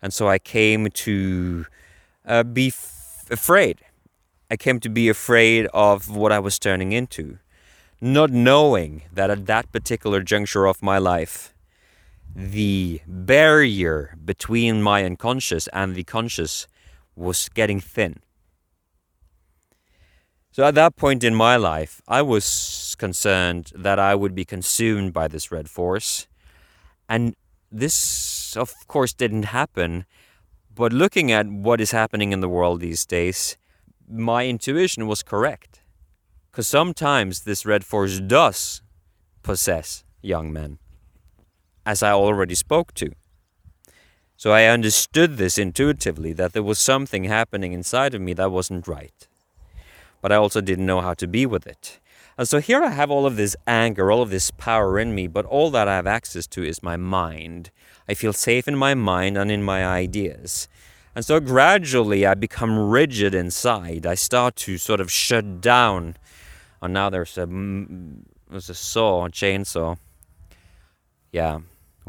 And 0.00 0.14
so 0.14 0.28
I 0.28 0.38
came 0.38 0.88
to 0.90 1.66
uh, 2.24 2.42
be 2.42 2.68
afraid. 3.30 3.80
I 4.50 4.56
came 4.56 4.80
to 4.80 4.88
be 4.88 5.08
afraid 5.08 5.66
of 5.74 6.08
what 6.08 6.32
I 6.32 6.38
was 6.38 6.58
turning 6.58 6.92
into, 6.92 7.38
not 8.00 8.30
knowing 8.30 9.02
that 9.12 9.30
at 9.30 9.46
that 9.46 9.70
particular 9.72 10.22
juncture 10.22 10.66
of 10.66 10.82
my 10.82 10.98
life, 10.98 11.52
the 12.38 13.00
barrier 13.06 14.16
between 14.24 14.82
my 14.82 15.04
unconscious 15.04 15.68
and 15.72 15.94
the 15.94 16.04
conscious 16.04 16.68
was 17.16 17.48
getting 17.48 17.80
thin. 17.80 18.20
So 20.52 20.64
at 20.64 20.74
that 20.76 20.96
point 20.96 21.24
in 21.24 21.34
my 21.34 21.56
life, 21.56 22.00
I 22.06 22.22
was 22.22 22.94
concerned 22.98 23.72
that 23.74 23.98
I 23.98 24.14
would 24.14 24.34
be 24.34 24.44
consumed 24.44 25.12
by 25.12 25.26
this 25.26 25.50
red 25.50 25.68
force. 25.68 26.28
And 27.08 27.34
this, 27.72 28.56
of 28.56 28.72
course, 28.86 29.12
didn't 29.12 29.44
happen 29.44 30.04
but 30.78 30.92
looking 30.92 31.32
at 31.32 31.48
what 31.48 31.80
is 31.80 31.90
happening 31.90 32.32
in 32.32 32.38
the 32.38 32.48
world 32.48 32.78
these 32.78 33.04
days, 33.04 33.56
my 34.08 34.46
intuition 34.46 35.08
was 35.08 35.24
correct. 35.24 35.80
Because 36.52 36.68
sometimes 36.68 37.40
this 37.40 37.66
red 37.66 37.84
force 37.84 38.20
does 38.20 38.80
possess 39.42 40.04
young 40.22 40.52
men, 40.52 40.78
as 41.88 42.02
I 42.02 42.12
already 42.12 42.54
spoke 42.54 42.92
to. 42.92 43.10
So 44.36 44.52
I 44.52 44.66
understood 44.66 45.38
this 45.38 45.56
intuitively 45.56 46.34
that 46.34 46.52
there 46.52 46.62
was 46.62 46.78
something 46.78 47.24
happening 47.24 47.72
inside 47.72 48.12
of 48.14 48.20
me 48.20 48.34
that 48.34 48.52
wasn't 48.52 48.86
right. 48.86 49.26
But 50.20 50.30
I 50.30 50.36
also 50.36 50.60
didn't 50.60 50.84
know 50.84 51.00
how 51.00 51.14
to 51.14 51.26
be 51.26 51.46
with 51.46 51.66
it. 51.66 51.98
And 52.36 52.46
so 52.46 52.60
here 52.60 52.84
I 52.84 52.90
have 52.90 53.10
all 53.10 53.24
of 53.24 53.36
this 53.36 53.56
anger, 53.66 54.12
all 54.12 54.20
of 54.20 54.28
this 54.28 54.50
power 54.50 54.98
in 54.98 55.14
me, 55.14 55.28
but 55.28 55.46
all 55.46 55.70
that 55.70 55.88
I 55.88 55.96
have 55.96 56.06
access 56.06 56.46
to 56.48 56.62
is 56.62 56.82
my 56.82 56.98
mind. 56.98 57.70
I 58.06 58.12
feel 58.12 58.34
safe 58.34 58.68
in 58.68 58.76
my 58.76 58.94
mind 58.94 59.38
and 59.38 59.50
in 59.50 59.62
my 59.62 59.86
ideas. 59.86 60.68
And 61.14 61.24
so 61.24 61.40
gradually 61.40 62.26
I 62.26 62.34
become 62.34 62.78
rigid 62.78 63.34
inside. 63.34 64.04
I 64.04 64.14
start 64.14 64.56
to 64.66 64.76
sort 64.76 65.00
of 65.00 65.10
shut 65.10 65.62
down. 65.62 66.16
And 66.82 66.92
now 66.92 67.08
there's 67.08 67.38
a 67.38 67.46
there's 68.50 68.68
a 68.68 68.74
saw, 68.74 69.24
a 69.24 69.30
chainsaw. 69.30 69.98
Yeah, 71.32 71.60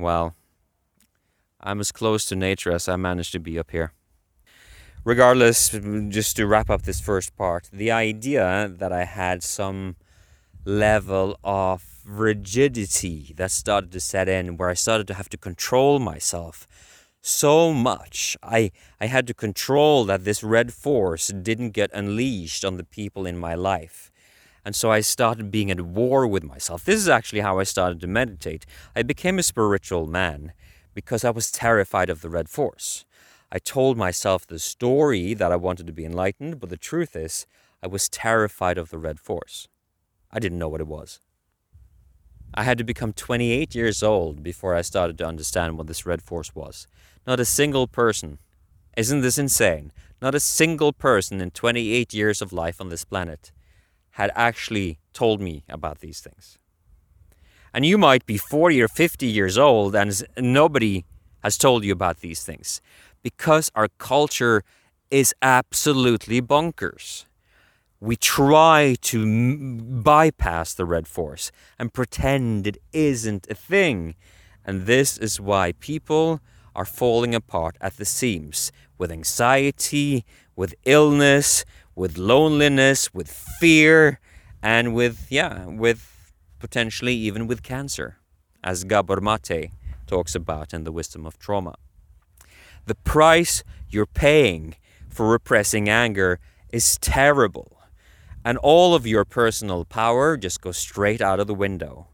well, 0.02 0.36
I'm 1.62 1.80
as 1.80 1.92
close 1.92 2.26
to 2.28 2.36
nature 2.36 2.72
as 2.72 2.88
I 2.88 2.96
managed 2.96 3.32
to 3.34 3.40
be 3.40 3.60
up 3.60 3.72
here. 3.72 3.94
Regardless, 5.04 5.70
just 6.10 6.36
to 6.38 6.46
wrap 6.46 6.70
up 6.70 6.84
this 6.84 7.00
first 7.00 7.36
part, 7.36 7.70
the 7.72 7.92
idea 7.92 8.70
that 8.70 8.92
I 8.92 9.06
had 9.06 9.44
some 9.44 9.96
level 10.66 11.40
of 11.44 11.84
rigidity 12.06 13.34
that 13.38 13.52
started 13.52 13.92
to 13.92 14.00
set 14.00 14.28
in 14.28 14.58
where 14.58 14.70
I 14.70 14.74
started 14.74 15.08
to 15.08 15.14
have 15.14 15.30
to 15.30 15.38
control 15.38 16.00
myself 16.00 16.68
so 17.22 17.74
much. 17.74 18.38
I, 18.42 18.72
I 19.00 19.08
had 19.08 19.28
to 19.28 19.34
control 19.34 20.06
that 20.06 20.26
this 20.26 20.44
red 20.44 20.74
force 20.74 21.28
didn't 21.28 21.72
get 21.72 21.92
unleashed 21.94 22.64
on 22.66 22.78
the 22.78 22.84
people 22.84 23.26
in 23.26 23.38
my 23.38 23.56
life. 23.56 24.12
And 24.66 24.76
so 24.76 24.92
I 24.92 25.02
started 25.02 25.52
being 25.52 25.72
at 25.72 25.82
war 25.82 26.28
with 26.28 26.44
myself. 26.44 26.84
This 26.84 27.00
is 27.00 27.10
actually 27.10 27.42
how 27.42 27.60
I 27.60 27.64
started 27.64 28.00
to 28.02 28.08
meditate. 28.08 28.66
I 28.96 29.04
became 29.04 29.40
a 29.40 29.44
spiritual 29.44 30.08
man 30.08 30.54
because 30.94 31.24
I 31.24 31.30
was 31.30 31.52
terrified 31.52 32.10
of 32.10 32.22
the 32.22 32.30
red 32.30 32.50
force. 32.50 33.06
I 33.52 33.60
told 33.60 33.98
myself 33.98 34.46
the 34.46 34.60
story 34.60 35.34
that 35.34 35.52
I 35.52 35.56
wanted 35.56 35.88
to 35.88 35.94
be 35.94 36.06
enlightened, 36.06 36.60
but 36.60 36.70
the 36.70 36.78
truth 36.78 37.16
is, 37.16 37.48
I 37.82 37.88
was 37.88 38.10
terrified 38.10 38.78
of 38.78 38.90
the 38.90 38.98
red 38.98 39.20
force. 39.20 39.68
I 40.32 40.40
didn't 40.40 40.60
know 40.60 40.70
what 40.70 40.82
it 40.82 40.88
was. 40.88 41.20
I 42.54 42.64
had 42.64 42.78
to 42.80 42.84
become 42.84 43.14
28 43.14 43.74
years 43.76 44.04
old 44.04 44.44
before 44.44 44.76
I 44.76 44.82
started 44.82 45.18
to 45.20 45.26
understand 45.26 45.78
what 45.78 45.88
this 45.88 46.06
red 46.06 46.22
force 46.22 46.54
was. 46.54 46.88
Not 47.26 47.40
a 47.40 47.46
single 47.46 47.88
person. 47.88 48.40
Isn't 48.98 49.22
this 49.22 49.38
insane? 49.38 49.92
Not 50.22 50.36
a 50.36 50.40
single 50.40 50.92
person 50.92 51.42
in 51.42 51.52
28 51.52 52.14
years 52.14 52.42
of 52.42 52.52
life 52.52 52.82
on 52.82 52.90
this 52.90 53.06
planet 53.06 53.52
had 54.12 54.32
actually 54.36 55.00
told 55.14 55.42
me 55.42 55.64
about 55.70 56.00
these 56.00 56.20
things. 56.20 56.58
And 57.74 57.86
you 57.86 57.98
might 57.98 58.26
be 58.26 58.38
40 58.38 58.82
or 58.82 58.88
50 58.88 59.28
years 59.28 59.58
old 59.58 59.96
and 59.96 60.24
nobody 60.38 61.06
has 61.44 61.58
told 61.58 61.84
you 61.84 61.94
about 61.94 62.20
these 62.20 62.44
things 62.44 62.82
because 63.22 63.72
our 63.76 63.88
culture 63.98 64.64
is 65.12 65.34
absolutely 65.42 66.42
bonkers. 66.42 67.26
We 68.00 68.16
try 68.16 68.96
to 69.02 69.22
m- 69.24 70.02
bypass 70.04 70.74
the 70.74 70.86
red 70.86 71.08
force 71.08 71.52
and 71.78 71.94
pretend 71.94 72.66
it 72.66 72.78
isn't 72.94 73.48
a 73.50 73.56
thing. 73.56 74.16
And 74.66 74.86
this 74.86 75.18
is 75.18 75.40
why 75.40 75.74
people 75.74 76.40
are 76.76 76.86
falling 76.86 77.36
apart 77.36 77.76
at 77.82 77.98
the 77.98 78.06
seams 78.06 78.72
with 78.98 79.12
anxiety, 79.12 80.26
with 80.56 80.76
illness, 80.86 81.66
with 82.00 82.18
loneliness, 82.18 83.14
with 83.14 83.30
fear, 83.30 84.22
and 84.64 84.96
with, 84.96 85.28
yeah, 85.30 85.66
with 85.66 86.32
potentially 86.58 87.14
even 87.14 87.46
with 87.46 87.62
cancer, 87.62 88.18
as 88.64 88.86
Gabor 88.86 89.20
Mate 89.20 89.72
talks 90.08 90.34
about 90.34 90.74
in 90.74 90.86
The 90.86 90.94
Wisdom 90.94 91.26
of 91.26 91.38
Trauma. 91.38 91.76
The 92.86 92.96
price 92.96 93.66
you're 93.90 94.06
paying 94.06 94.76
for 95.10 95.28
repressing 95.28 95.90
anger 95.90 96.40
is 96.72 96.98
terrible. 97.00 97.82
And 98.46 98.58
all 98.60 98.96
of 98.96 99.06
your 99.06 99.26
personal 99.26 99.84
power 99.84 100.38
just 100.38 100.62
goes 100.62 100.78
straight 100.78 101.22
out 101.22 101.42
of 101.42 101.48
the 101.48 101.54
window. 101.54 102.08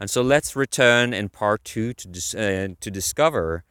And 0.00 0.10
so 0.10 0.20
let's 0.20 0.56
return 0.56 1.14
in 1.14 1.28
part 1.28 1.62
two 1.62 1.94
to, 1.94 2.08
dis- 2.08 2.34
uh, 2.34 2.70
to 2.80 2.90
discover 2.90 3.62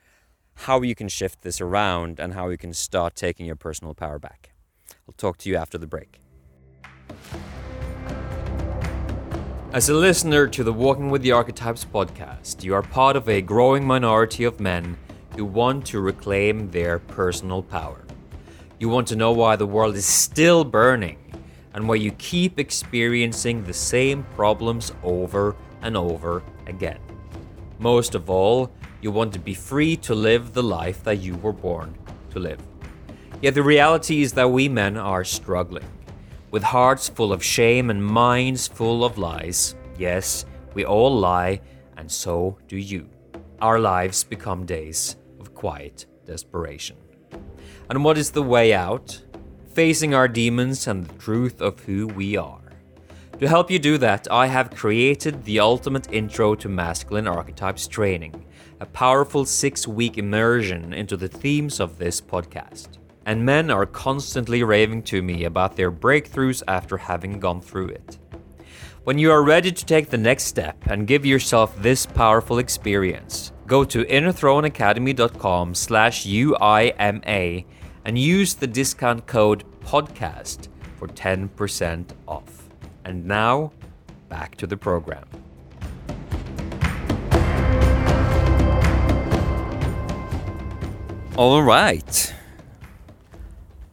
how 0.65 0.81
you 0.81 0.95
can 0.95 1.09
shift 1.09 1.41
this 1.41 1.59
around 1.59 2.21
and 2.21 2.33
how 2.33 2.47
you 2.47 2.57
can 2.57 2.73
start 2.73 3.15
taking 3.15 3.45
your 3.45 3.57
personal 3.57 3.93
power 3.93 4.17
back. 4.17 4.51
I'll 5.07 5.15
talk 5.15 5.37
to 5.39 5.49
you 5.49 5.55
after 5.55 5.77
the 5.77 5.87
break. 5.87 6.19
As 9.73 9.89
a 9.89 9.93
listener 9.93 10.47
to 10.47 10.63
the 10.63 10.73
Walking 10.73 11.09
with 11.09 11.21
the 11.21 11.31
Archetypes 11.31 11.85
podcast, 11.85 12.63
you 12.63 12.73
are 12.73 12.81
part 12.81 13.15
of 13.15 13.29
a 13.29 13.41
growing 13.41 13.85
minority 13.85 14.43
of 14.43 14.59
men 14.59 14.97
who 15.35 15.45
want 15.45 15.85
to 15.87 15.99
reclaim 15.99 16.71
their 16.71 16.99
personal 16.99 17.61
power. 17.61 18.03
You 18.79 18.89
want 18.89 19.07
to 19.09 19.15
know 19.15 19.31
why 19.31 19.55
the 19.55 19.65
world 19.65 19.95
is 19.95 20.05
still 20.05 20.63
burning 20.63 21.19
and 21.73 21.87
why 21.87 21.95
you 21.95 22.11
keep 22.13 22.59
experiencing 22.59 23.63
the 23.63 23.73
same 23.73 24.23
problems 24.35 24.91
over 25.03 25.55
and 25.81 25.95
over 25.95 26.43
again. 26.65 26.99
Most 27.77 28.15
of 28.15 28.29
all, 28.29 28.71
you 29.01 29.11
want 29.11 29.31
to 29.33 29.39
be 29.39 29.53
free 29.53 29.95
to 29.97 30.15
live 30.15 30.53
the 30.53 30.63
life 30.63 31.03
that 31.03 31.17
you 31.17 31.35
were 31.35 31.53
born 31.53 31.95
to 32.31 32.39
live. 32.39 32.66
Yet 33.39 33.53
the 33.53 33.61
reality 33.61 34.23
is 34.23 34.33
that 34.33 34.49
we 34.49 34.67
men 34.67 34.97
are 34.97 35.23
struggling. 35.23 35.85
With 36.49 36.63
hearts 36.63 37.07
full 37.07 37.31
of 37.31 37.43
shame 37.43 37.91
and 37.91 38.03
minds 38.03 38.67
full 38.67 39.05
of 39.05 39.19
lies. 39.19 39.75
Yes, 39.99 40.45
we 40.73 40.85
all 40.85 41.15
lie, 41.15 41.61
and 41.97 42.11
so 42.11 42.57
do 42.67 42.77
you. 42.77 43.09
Our 43.61 43.79
lives 43.79 44.23
become 44.23 44.65
days 44.65 45.17
of 45.39 45.53
quiet 45.53 46.07
desperation. 46.25 46.97
And 47.89 48.03
what 48.03 48.17
is 48.17 48.31
the 48.31 48.41
way 48.41 48.73
out? 48.73 49.21
Facing 49.71 50.15
our 50.15 50.27
demons 50.27 50.87
and 50.87 51.05
the 51.05 51.13
truth 51.19 51.61
of 51.61 51.79
who 51.81 52.07
we 52.07 52.37
are. 52.37 52.61
To 53.39 53.47
help 53.47 53.69
you 53.69 53.77
do 53.77 53.99
that, 53.99 54.27
I 54.31 54.47
have 54.47 54.71
created 54.75 55.45
the 55.45 55.59
ultimate 55.59 56.11
intro 56.11 56.55
to 56.55 56.69
masculine 56.69 57.27
archetypes 57.27 57.87
training, 57.87 58.45
a 58.79 58.87
powerful 58.87 59.45
six 59.45 59.87
week 59.87 60.17
immersion 60.17 60.91
into 60.91 61.15
the 61.15 61.27
themes 61.27 61.79
of 61.79 61.99
this 61.99 62.19
podcast. 62.19 62.96
And 63.27 63.43
men 63.45 63.69
are 63.69 63.85
constantly 63.85 64.63
raving 64.63 65.03
to 65.03 65.21
me 65.21 65.43
about 65.43 65.75
their 65.75 65.91
breakthroughs 65.91 66.63
after 66.65 66.95
having 66.95 67.39
gone 67.39 67.59
through 67.59 67.89
it. 67.89 68.17
When 69.03 69.19
you 69.19 69.31
are 69.31 69.43
ready 69.43 69.69
to 69.69 69.85
take 69.85 70.09
the 70.09 70.17
next 70.17 70.45
step 70.45 70.77
and 70.85 71.05
give 71.05 71.25
yourself 71.25 71.75
this 71.81 72.05
powerful 72.05 72.57
experience, 72.57 73.51
go 73.67 73.83
to 73.83 74.05
innerthroneacademy.com 74.05 75.75
slash 75.75 76.25
UIMA 76.25 77.65
and 78.05 78.17
use 78.17 78.53
the 78.53 78.65
discount 78.65 79.27
code 79.27 79.65
PODCAST 79.81 80.69
for 80.95 81.09
10% 81.09 82.11
off. 82.29 82.69
And 83.03 83.25
now, 83.25 83.73
back 84.29 84.55
to 84.55 84.67
the 84.67 84.77
program. 84.77 85.25
All 91.35 91.61
right. 91.61 92.33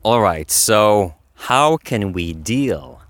All 0.05 0.21
right, 0.21 0.51
so 0.51 1.15
how 1.49 1.79
can 1.79 2.13
we 2.13 2.35
deal 2.35 3.01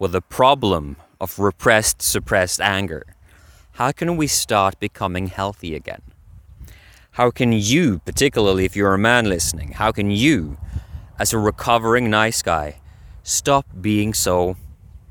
with 0.00 0.10
the 0.10 0.20
problem 0.20 0.96
of 1.20 1.38
repressed, 1.38 2.02
suppressed 2.02 2.60
anger? 2.60 3.06
How 3.74 3.92
can 3.92 4.16
we 4.16 4.26
start 4.26 4.80
becoming 4.80 5.28
healthy 5.28 5.76
again? 5.76 6.02
How 7.12 7.30
can 7.30 7.52
you, 7.52 8.00
particularly 8.00 8.64
if 8.64 8.74
you're 8.74 8.94
a 8.94 8.98
man 8.98 9.26
listening, 9.26 9.74
how 9.74 9.92
can 9.92 10.10
you, 10.10 10.58
as 11.20 11.32
a 11.32 11.38
recovering 11.38 12.10
nice 12.10 12.42
guy, 12.42 12.80
stop 13.22 13.64
being 13.80 14.12
so 14.12 14.56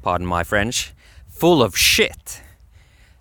pardon 0.02 0.28
my 0.28 0.44
French, 0.44 0.94
full 1.30 1.64
of 1.64 1.78
shit, 1.78 2.42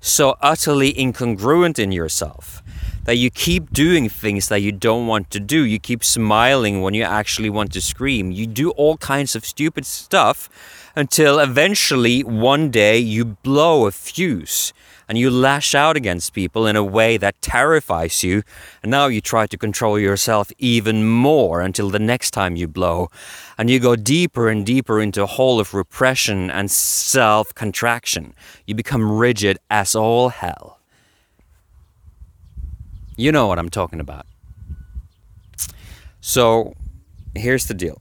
so 0.01 0.35
utterly 0.41 0.93
incongruent 0.93 1.79
in 1.79 1.93
yourself 1.93 2.65
that 3.09 3.17
you 3.17 3.31
keep 3.31 3.73
doing 3.73 4.07
things 4.07 4.49
that 4.51 4.61
you 4.61 4.71
don't 4.71 5.07
want 5.07 5.31
to 5.31 5.41
do. 5.41 5.63
You 5.65 5.79
keep 5.79 6.05
smiling 6.05 6.83
when 6.83 6.93
you 6.93 7.05
actually 7.05 7.49
want 7.49 7.73
to 7.73 7.81
scream. 7.81 8.31
You 8.31 8.47
do 8.47 8.69
all 8.73 8.99
kinds 8.99 9.35
of 9.35 9.47
stupid 9.47 9.87
stuff 9.87 10.51
until 10.95 11.39
eventually 11.39 12.23
one 12.23 12.71
day 12.71 12.99
you 12.99 13.25
blow 13.25 13.87
a 13.87 13.93
fuse 13.93 14.75
and 15.09 15.17
you 15.17 15.31
lash 15.31 15.75
out 15.75 15.97
against 15.97 16.35
people 16.35 16.67
in 16.67 16.77
a 16.77 16.85
way 16.85 17.17
that 17.17 17.41
terrifies 17.41 18.23
you. 18.23 18.43
And 18.83 18.91
now 18.91 19.07
you 19.07 19.23
try 19.23 19.47
to 19.47 19.57
control 19.57 19.99
yourself 19.99 20.53
even 20.59 21.09
more 21.09 21.63
until 21.63 21.89
the 21.89 21.99
next 21.99 22.33
time 22.33 22.57
you 22.57 22.69
blow. 22.69 23.09
And 23.57 23.71
you 23.71 23.81
go 23.81 23.97
deeper 23.97 24.51
and 24.51 24.67
deeper 24.67 25.01
into 25.01 25.23
a 25.23 25.27
hole 25.39 25.61
of 25.61 25.73
repression 25.73 26.51
and 26.51 26.71
self 26.71 27.55
contraction. 27.55 28.35
You 28.67 28.75
become 28.75 29.11
rigid 29.11 29.59
as 29.71 29.95
all 29.95 30.29
hell. 30.29 30.78
You 33.19 33.33
know 33.33 33.49
what 33.49 33.59
I'm 33.59 33.69
talking 33.69 33.99
about. 33.99 34.27
So 36.21 36.75
here's 37.35 37.67
the 37.67 37.75
deal 37.75 38.01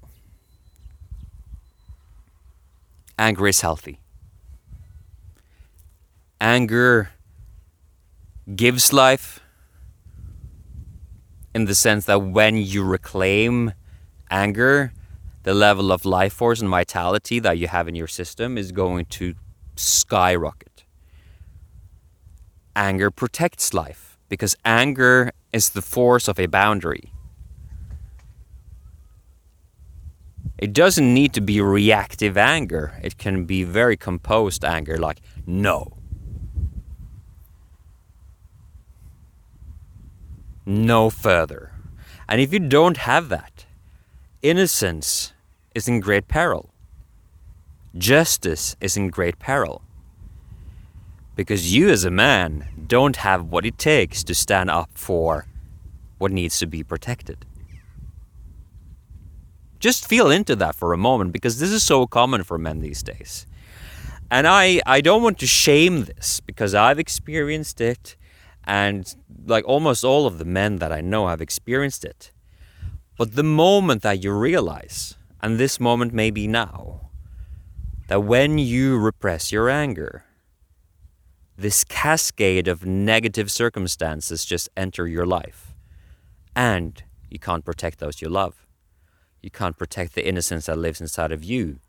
anger 3.18 3.48
is 3.48 3.62
healthy 3.62 4.00
anger 6.40 7.10
gives 8.56 8.94
life 8.94 9.40
in 11.56 11.66
the 11.66 11.74
sense 11.74 12.06
that 12.06 12.22
when 12.22 12.56
you 12.56 12.84
reclaim 12.84 13.74
anger, 14.30 14.94
the 15.42 15.56
level 15.56 15.92
of 15.92 16.06
life 16.06 16.34
force 16.34 16.62
and 16.62 16.70
vitality 16.70 17.40
that 17.40 17.58
you 17.58 17.68
have 17.68 17.88
in 17.88 17.96
your 17.96 18.08
system 18.08 18.56
is 18.56 18.72
going 18.72 19.06
to 19.06 19.34
skyrocket. 19.76 20.84
Anger 22.76 23.10
protects 23.10 23.74
life 23.74 24.07
because 24.30 24.56
anger 24.66 25.32
is 25.54 25.70
the 25.70 25.82
force 25.82 26.28
of 26.28 26.40
a 26.40 26.48
boundary. 26.48 27.12
It 30.58 30.74
doesn't 30.74 31.14
need 31.14 31.34
to 31.34 31.42
be 31.42 31.62
reactive 31.62 32.36
anger. 32.38 33.00
It 33.04 33.18
can 33.18 33.46
be 33.46 33.64
very 33.64 33.96
composed 33.96 34.66
anger, 34.66 34.98
like, 34.98 35.22
no, 35.46 35.98
no 40.66 41.10
further. 41.10 41.72
And 42.28 42.42
if 42.42 42.52
you 42.52 42.60
don't 42.60 42.98
have 42.98 43.30
that, 43.30 43.66
innocence 44.42 45.34
is 45.76 45.88
in 45.88 46.00
great 46.00 46.28
peril. 46.28 46.72
Justice 47.96 48.76
is 48.82 48.98
in 48.98 49.10
great 49.10 49.40
peril. 49.40 49.84
Because 51.38 51.72
you, 51.74 51.90
as 51.90 52.04
a 52.04 52.10
man, 52.10 52.68
don't 52.88 53.18
have 53.18 53.46
what 53.46 53.64
it 53.64 53.78
takes 53.78 54.24
to 54.24 54.34
stand 54.34 54.72
up 54.72 54.90
for 54.96 55.46
what 56.18 56.32
needs 56.32 56.58
to 56.60 56.66
be 56.66 56.84
protected. 56.84 57.46
Just 59.80 60.10
feel 60.10 60.32
into 60.32 60.56
that 60.56 60.74
for 60.74 60.94
a 60.94 60.98
moment 60.98 61.32
because 61.32 61.60
this 61.60 61.70
is 61.70 61.84
so 61.84 62.08
common 62.08 62.44
for 62.44 62.58
men 62.58 62.82
these 62.82 63.04
days. 63.04 63.46
And 64.32 64.48
I, 64.48 64.82
I 64.88 65.00
don't 65.00 65.22
want 65.22 65.38
to 65.38 65.48
shame 65.48 66.06
this 66.06 66.40
because 66.40 66.74
I've 66.74 66.98
experienced 66.98 67.80
it 67.80 68.16
and 68.64 69.16
like 69.46 69.64
almost 69.66 70.04
all 70.04 70.26
of 70.26 70.40
the 70.40 70.46
men 70.46 70.78
that 70.78 70.92
I 70.92 71.02
know 71.02 71.28
have 71.28 71.40
experienced 71.40 72.04
it. 72.04 72.32
But 73.16 73.36
the 73.36 73.44
moment 73.44 74.02
that 74.02 74.24
you 74.24 74.32
realize, 74.32 75.16
and 75.42 75.60
this 75.60 75.80
moment 75.80 76.14
may 76.14 76.32
be 76.32 76.48
now, 76.48 77.12
that 78.08 78.24
when 78.24 78.58
you 78.58 78.98
repress 78.98 79.52
your 79.52 79.70
anger, 79.70 80.24
this 81.58 81.84
cascade 81.84 82.68
of 82.68 82.86
negative 82.86 83.52
circumstances 83.52 84.46
just 84.46 84.70
enter 84.78 85.08
your 85.08 85.26
life. 85.26 85.74
And 86.56 87.04
you 87.30 87.40
can't 87.40 87.66
protect 87.66 88.00
those 88.00 88.22
you 88.22 88.30
love. 88.30 88.68
You 89.42 89.50
can't 89.50 89.78
protect 89.78 90.14
the 90.14 90.28
innocence 90.28 90.68
that 90.68 90.78
lives 90.78 91.02
inside 91.02 91.32
of 91.32 91.44
you 91.44 91.80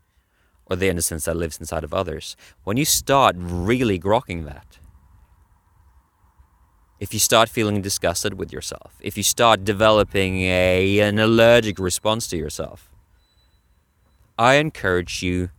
or 0.65 0.75
the 0.75 0.87
innocence 0.87 1.25
that 1.25 1.35
lives 1.35 1.59
inside 1.59 1.83
of 1.83 1.93
others. 1.93 2.35
When 2.63 2.77
you 2.77 2.85
start 2.85 3.35
really 3.37 3.99
grokking 3.99 4.45
that, 4.45 4.79
if 6.99 7.13
you 7.13 7.19
start 7.19 7.47
feeling 7.47 7.81
disgusted 7.81 8.33
with 8.35 8.51
yourself, 8.51 8.95
if 8.99 9.17
you 9.17 9.23
start 9.23 9.63
developing 9.63 10.41
a, 10.41 10.99
an 10.99 11.17
allergic 11.17 11.79
response 11.79 12.27
to 12.27 12.37
yourself, 12.37 12.91
I 14.37 14.55
encourage 14.55 15.23
you 15.23 15.49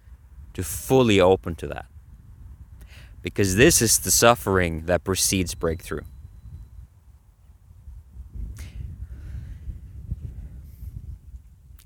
to 0.55 0.63
fully 0.63 1.21
open 1.21 1.55
to 1.57 1.67
that. 1.69 1.90
Because 3.23 3.57
this 3.57 3.83
is 3.83 3.99
the 3.99 4.11
suffering 4.11 4.87
that 4.87 5.05
precedes 5.05 5.55
breakthrough. 5.55 6.03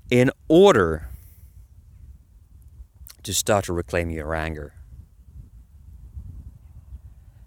In 0.09 0.31
order 0.47 1.09
to 3.23 3.33
start 3.33 3.65
to 3.65 3.73
reclaim 3.73 4.09
your 4.09 4.35
anger, 4.35 4.75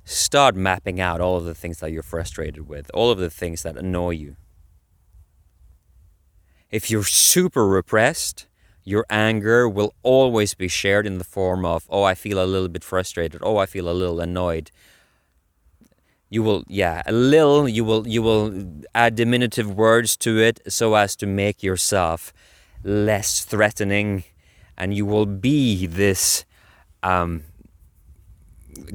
start 0.05 0.57
mapping 0.57 1.01
out 1.01 1.21
all 1.21 1.37
of 1.37 1.45
the 1.45 1.55
things 1.55 1.79
that 1.79 1.93
you're 1.93 2.03
frustrated 2.03 2.69
with, 2.69 2.91
all 2.93 3.11
of 3.11 3.19
the 3.19 3.31
things 3.31 3.63
that 3.63 3.77
annoy 3.77 4.11
you. 4.11 4.37
If 6.71 6.91
you're 6.91 7.05
super 7.05 7.67
repressed, 7.67 8.47
your 8.89 9.05
anger 9.11 9.69
will 9.69 9.93
always 10.03 10.55
be 10.55 10.67
shared 10.67 11.07
in 11.07 11.19
the 11.19 11.25
form 11.25 11.63
of, 11.67 11.87
oh, 11.91 12.05
I 12.05 12.15
feel 12.15 12.43
a 12.43 12.49
little 12.49 12.69
bit 12.69 12.83
frustrated, 12.83 13.41
oh, 13.45 13.59
I 13.59 13.67
feel 13.67 13.87
a 13.87 13.93
little 13.93 14.19
annoyed. 14.19 14.71
You 16.31 16.43
will, 16.43 16.65
yeah, 16.69 17.03
a 17.05 17.13
little, 17.13 17.69
you 17.69 17.85
will, 17.85 18.09
you 18.09 18.23
will 18.23 18.47
add 18.95 19.15
diminutive 19.15 19.71
words 19.71 20.17
to 20.19 20.39
it 20.39 20.61
so 20.69 20.95
as 20.95 21.15
to 21.17 21.27
make 21.27 21.63
yourself 21.63 22.33
less 22.83 23.45
threatening, 23.45 24.25
and 24.79 24.95
you 24.95 25.05
will 25.05 25.27
be 25.27 25.87
this 25.87 26.47
um, 27.03 27.43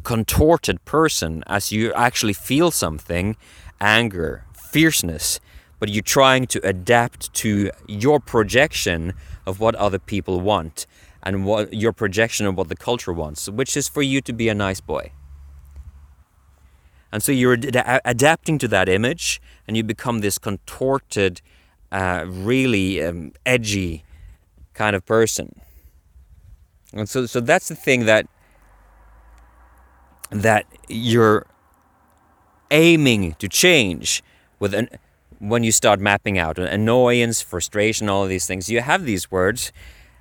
contorted 0.02 0.84
person 0.86 1.44
as 1.46 1.72
you 1.72 1.94
actually 1.94 2.34
feel 2.34 2.72
something 2.72 3.38
anger, 3.80 4.46
fierceness 4.56 5.40
but 5.84 5.90
you're 5.90 6.02
trying 6.02 6.48
to 6.48 6.66
adapt 6.66 7.34
to 7.34 7.70
your 7.90 8.18
projection 8.18 9.12
of 9.46 9.60
what 9.60 9.76
other 9.76 10.00
people 10.00 10.40
want 10.40 10.88
and 11.24 11.46
what 11.46 11.74
your 11.74 11.92
projection 11.92 12.46
of 12.46 12.58
what 12.58 12.70
the 12.70 12.76
culture 12.78 13.12
wants, 13.12 13.50
which 13.50 13.76
is 13.76 13.90
for 13.90 14.02
you 14.02 14.22
to 14.22 14.32
be 14.32 14.48
a 14.48 14.56
nice 14.56 14.80
boy. 14.80 15.12
And 17.12 17.22
so 17.22 17.34
you're 17.34 17.56
ad- 17.56 18.00
adapting 18.06 18.58
to 18.60 18.68
that 18.70 18.88
image 18.88 19.42
and 19.68 19.76
you 19.76 19.84
become 19.84 20.20
this 20.20 20.38
contorted, 20.38 21.42
uh, 21.92 22.24
really 22.30 23.04
um, 23.04 23.34
edgy 23.46 24.06
kind 24.74 24.96
of 24.96 25.06
person. 25.06 25.60
And 26.94 27.10
so, 27.10 27.26
so 27.26 27.42
that's 27.42 27.68
the 27.68 27.76
thing 27.76 28.06
that 28.06 28.26
that 30.32 30.66
you're 30.88 31.46
aiming 32.72 33.34
to 33.34 33.50
change 33.50 34.24
with 34.60 34.74
an 34.74 34.88
when 35.44 35.62
you 35.62 35.74
start 35.74 36.00
mapping 36.00 36.38
out 36.38 36.58
annoyance, 36.58 37.42
frustration, 37.42 38.08
all 38.08 38.24
of 38.24 38.30
these 38.30 38.46
things, 38.46 38.70
you 38.70 38.80
have 38.80 39.04
these 39.04 39.30
words. 39.30 39.74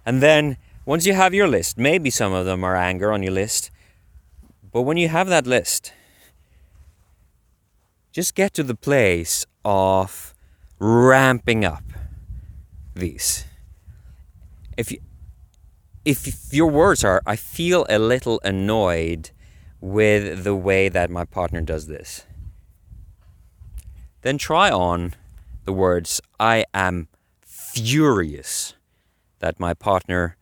And 0.05 0.21
then 0.21 0.57
once 0.85 1.07
you 1.07 1.15
have 1.15 1.33
your 1.33 1.47
list, 1.47 1.79
maybe 1.79 2.11
some 2.11 2.33
of 2.33 2.45
them 2.45 2.65
are 2.65 2.75
anger 2.75 3.13
on 3.13 3.23
your 3.23 3.33
list, 3.33 3.71
but 4.73 4.83
when 4.83 4.97
you 4.97 5.07
have 5.09 5.29
that 5.29 5.47
list, 5.47 5.93
just 8.11 8.35
get 8.35 8.53
to 8.55 8.65
the 8.65 8.75
place 8.75 9.47
of 9.65 10.35
ramping 10.81 11.65
up 11.65 11.85
these. 12.95 13.45
If 14.77 14.91
you, 14.91 14.99
if 16.05 16.53
your 16.53 16.69
words 16.69 17.05
are, 17.05 17.23
I 17.25 17.37
feel 17.37 17.87
a 17.89 18.01
little 18.01 18.41
annoyed 18.43 19.31
with 19.81 20.43
the 20.43 20.57
way 20.57 20.89
that 20.89 21.11
my 21.11 21.25
partner 21.25 21.61
does 21.61 21.87
this 21.87 22.27
then 24.23 24.39
try 24.39 24.71
on 24.71 25.15
the 25.65 25.73
words, 25.73 26.21
I 26.41 26.65
am 26.73 27.09
furious 27.43 28.75
that 29.41 29.61
my 29.61 29.75
partner 29.75 30.37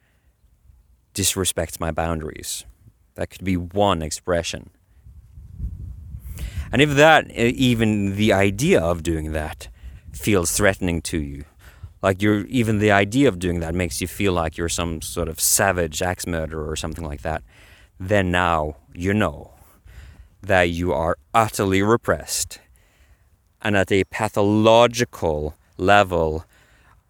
disrespects 1.14 1.80
my 1.80 1.90
boundaries. 1.90 2.64
That 3.14 3.30
could 3.30 3.44
be 3.44 3.56
one 3.56 4.02
expression. 4.02 4.70
And 6.72 6.80
if 6.80 6.94
that, 6.94 7.30
even 7.32 8.16
the 8.16 8.32
idea 8.32 8.80
of 8.80 9.02
doing 9.02 9.32
that, 9.32 9.68
feels 10.12 10.52
threatening 10.52 11.02
to 11.02 11.18
you, 11.18 11.44
like 12.02 12.22
you're 12.22 12.46
even 12.46 12.78
the 12.78 12.92
idea 12.92 13.28
of 13.28 13.38
doing 13.38 13.60
that 13.60 13.74
makes 13.74 14.00
you 14.00 14.06
feel 14.06 14.32
like 14.32 14.56
you're 14.56 14.68
some 14.68 15.02
sort 15.02 15.28
of 15.28 15.40
savage 15.40 16.00
axe 16.00 16.26
murderer 16.26 16.68
or 16.68 16.76
something 16.76 17.04
like 17.04 17.22
that, 17.22 17.42
then 17.98 18.30
now 18.30 18.76
you 18.94 19.12
know 19.12 19.52
that 20.42 20.64
you 20.70 20.92
are 20.92 21.18
utterly 21.34 21.82
repressed 21.82 22.60
and 23.62 23.76
at 23.76 23.92
a 23.92 24.04
pathological 24.04 25.54
level 25.76 26.44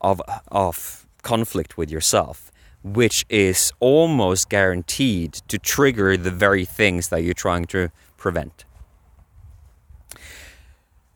of, 0.01 0.23
of 0.49 1.07
conflict 1.23 1.77
with 1.77 1.91
yourself, 1.91 2.51
which 2.83 3.25
is 3.29 3.73
almost 3.81 4.49
guaranteed 4.49 5.35
to 5.49 5.59
trigger 5.59 6.17
the 6.17 6.31
very 6.31 6.65
things 6.65 7.09
that 7.09 7.23
you're 7.23 7.35
trying 7.35 7.67
to 7.67 7.91
prevent. 8.17 8.65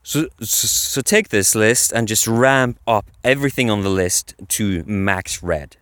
So, 0.03 0.29
so 0.41 1.01
take 1.01 1.31
this 1.31 1.55
list 1.55 1.91
and 1.91 2.07
just 2.07 2.27
ramp 2.27 2.79
up 2.87 3.07
everything 3.23 3.71
on 3.71 3.83
the 3.83 3.89
list 3.89 4.35
to 4.49 4.85
max 4.85 5.43
red. 5.43 5.77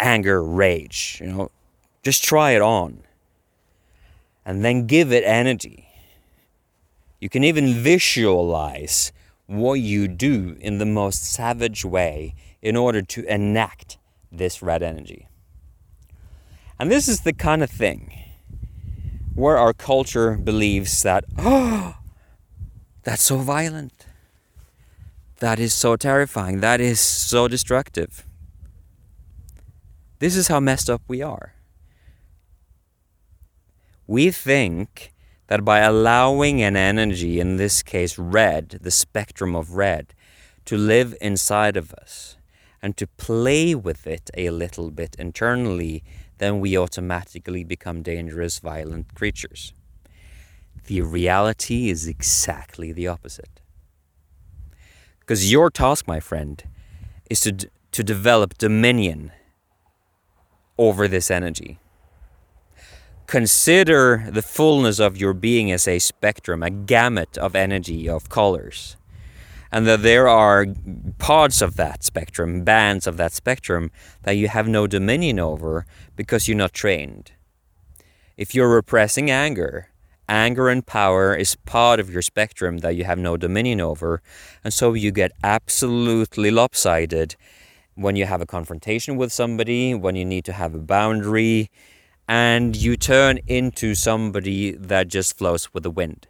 Anger, 0.00 0.42
rage, 0.42 1.18
you 1.20 1.28
know, 1.28 1.50
just 2.02 2.24
try 2.24 2.50
it 2.50 2.62
on. 2.62 3.02
And 4.44 4.64
then 4.64 4.86
give 4.86 5.12
it 5.12 5.24
energy 5.24 5.85
you 7.26 7.28
can 7.28 7.42
even 7.42 7.74
visualize 7.74 9.10
what 9.46 9.80
you 9.80 10.06
do 10.06 10.56
in 10.60 10.78
the 10.78 10.86
most 10.86 11.24
savage 11.24 11.84
way 11.84 12.36
in 12.62 12.76
order 12.76 13.02
to 13.02 13.24
enact 13.24 13.98
this 14.30 14.62
red 14.62 14.80
energy. 14.80 15.26
And 16.78 16.88
this 16.88 17.08
is 17.08 17.22
the 17.22 17.32
kind 17.32 17.64
of 17.64 17.68
thing 17.68 18.12
where 19.34 19.58
our 19.58 19.72
culture 19.72 20.36
believes 20.36 21.02
that, 21.02 21.24
oh, 21.36 21.96
that's 23.02 23.24
so 23.24 23.38
violent. 23.38 24.06
That 25.40 25.58
is 25.58 25.74
so 25.74 25.96
terrifying. 25.96 26.60
That 26.60 26.80
is 26.80 27.00
so 27.00 27.48
destructive. 27.48 28.24
This 30.20 30.36
is 30.36 30.46
how 30.46 30.60
messed 30.60 30.88
up 30.88 31.02
we 31.08 31.22
are. 31.22 31.54
We 34.06 34.30
think 34.30 35.12
that 35.48 35.64
by 35.64 35.80
allowing 35.80 36.62
an 36.62 36.76
energy, 36.76 37.38
in 37.38 37.56
this 37.56 37.82
case 37.82 38.18
red, 38.18 38.78
the 38.80 38.90
spectrum 38.90 39.54
of 39.54 39.74
red, 39.74 40.14
to 40.64 40.76
live 40.76 41.14
inside 41.20 41.76
of 41.76 41.92
us 41.94 42.36
and 42.82 42.96
to 42.96 43.06
play 43.06 43.74
with 43.74 44.06
it 44.06 44.30
a 44.36 44.50
little 44.50 44.90
bit 44.90 45.14
internally, 45.18 46.02
then 46.38 46.60
we 46.60 46.76
automatically 46.76 47.64
become 47.64 48.02
dangerous, 48.02 48.58
violent 48.58 49.14
creatures. 49.14 49.72
The 50.86 51.00
reality 51.00 51.88
is 51.88 52.06
exactly 52.06 52.92
the 52.92 53.08
opposite. 53.08 53.60
Because 55.20 55.50
your 55.50 55.70
task, 55.70 56.06
my 56.06 56.20
friend, 56.20 56.62
is 57.28 57.40
to, 57.40 57.52
d- 57.52 57.68
to 57.92 58.04
develop 58.04 58.58
dominion 58.58 59.32
over 60.78 61.08
this 61.08 61.30
energy 61.30 61.78
consider 63.26 64.28
the 64.30 64.42
fullness 64.42 64.98
of 64.98 65.16
your 65.16 65.34
being 65.34 65.70
as 65.70 65.86
a 65.86 65.98
spectrum, 65.98 66.62
a 66.62 66.70
gamut 66.70 67.36
of 67.38 67.54
energy, 67.54 68.08
of 68.08 68.28
colors. 68.28 68.96
And 69.72 69.86
that 69.86 70.02
there 70.02 70.28
are 70.28 70.66
parts 71.18 71.60
of 71.60 71.76
that 71.76 72.04
spectrum, 72.04 72.64
bands 72.64 73.06
of 73.06 73.16
that 73.16 73.32
spectrum, 73.32 73.90
that 74.22 74.36
you 74.36 74.48
have 74.48 74.68
no 74.68 74.86
dominion 74.86 75.38
over 75.38 75.86
because 76.14 76.46
you're 76.46 76.56
not 76.56 76.72
trained. 76.72 77.32
If 78.36 78.54
you're 78.54 78.72
repressing 78.72 79.30
anger 79.30 79.88
anger 80.28 80.68
and 80.68 80.86
power 80.86 81.34
is 81.34 81.54
part 81.54 82.00
of 82.00 82.10
your 82.10 82.22
spectrum 82.22 82.78
that 82.78 82.96
you 82.96 83.04
have 83.04 83.18
no 83.18 83.36
dominion 83.36 83.80
over. 83.80 84.22
And 84.64 84.72
so 84.72 84.94
you 84.94 85.12
get 85.12 85.32
absolutely 85.44 86.50
lopsided 86.50 87.36
when 87.94 88.16
you 88.16 88.26
have 88.26 88.40
a 88.40 88.46
confrontation 88.46 89.16
with 89.16 89.32
somebody, 89.32 89.94
when 89.94 90.16
you 90.16 90.24
need 90.24 90.44
to 90.44 90.52
have 90.52 90.74
a 90.74 90.78
boundary, 90.78 91.70
and 92.28 92.74
you 92.74 92.96
turn 92.96 93.38
into 93.46 93.94
somebody 93.94 94.72
that 94.72 95.08
just 95.08 95.38
flows 95.38 95.72
with 95.72 95.82
the 95.84 95.90
wind. 95.90 96.26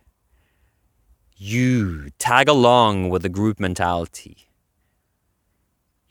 You 1.36 2.10
tag 2.18 2.48
along 2.48 3.10
with 3.10 3.22
the 3.22 3.28
group 3.28 3.58
mentality. 3.58 4.48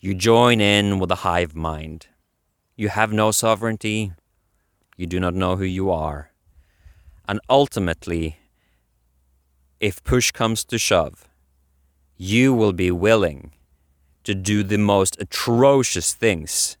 You 0.00 0.14
join 0.14 0.60
in 0.60 0.98
with 0.98 1.08
the 1.08 1.16
hive 1.16 1.54
mind. 1.54 2.08
You 2.76 2.88
have 2.88 3.12
no 3.12 3.30
sovereignty. 3.30 4.12
You 4.96 5.06
do 5.06 5.20
not 5.20 5.34
know 5.34 5.56
who 5.56 5.64
you 5.64 5.90
are. 5.90 6.30
And 7.28 7.40
ultimately, 7.48 8.38
if 9.80 10.02
push 10.04 10.30
comes 10.30 10.64
to 10.64 10.78
shove, 10.78 11.28
you 12.16 12.54
will 12.54 12.72
be 12.72 12.90
willing 12.90 13.52
to 14.24 14.34
do 14.34 14.62
the 14.62 14.78
most 14.78 15.20
atrocious 15.20 16.14
things 16.14 16.76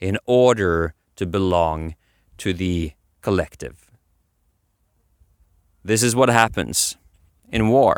in 0.00 0.18
order 0.26 0.94
to 1.16 1.26
belong 1.26 1.94
to 2.38 2.52
the 2.52 2.92
collective. 3.22 3.90
This 5.84 6.02
is 6.02 6.16
what 6.16 6.28
happens 6.28 6.96
in 7.50 7.68
war. 7.68 7.96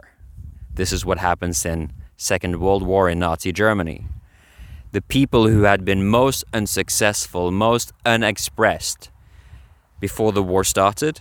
This 0.74 0.92
is 0.92 1.05
what 1.05 1.18
happens 1.18 1.64
in 1.64 1.92
Second 2.16 2.61
World 2.61 2.83
War 2.83 3.09
in 3.09 3.18
Nazi 3.18 3.53
Germany. 3.53 4.05
The 4.92 5.03
people 5.03 5.48
who 5.48 5.62
had 5.62 5.85
been 5.85 6.07
most 6.07 6.44
unsuccessful, 6.53 7.51
most 7.51 7.92
unexpressed 8.05 9.11
before 10.01 10.33
the 10.33 10.42
war 10.42 10.64
started, 10.64 11.20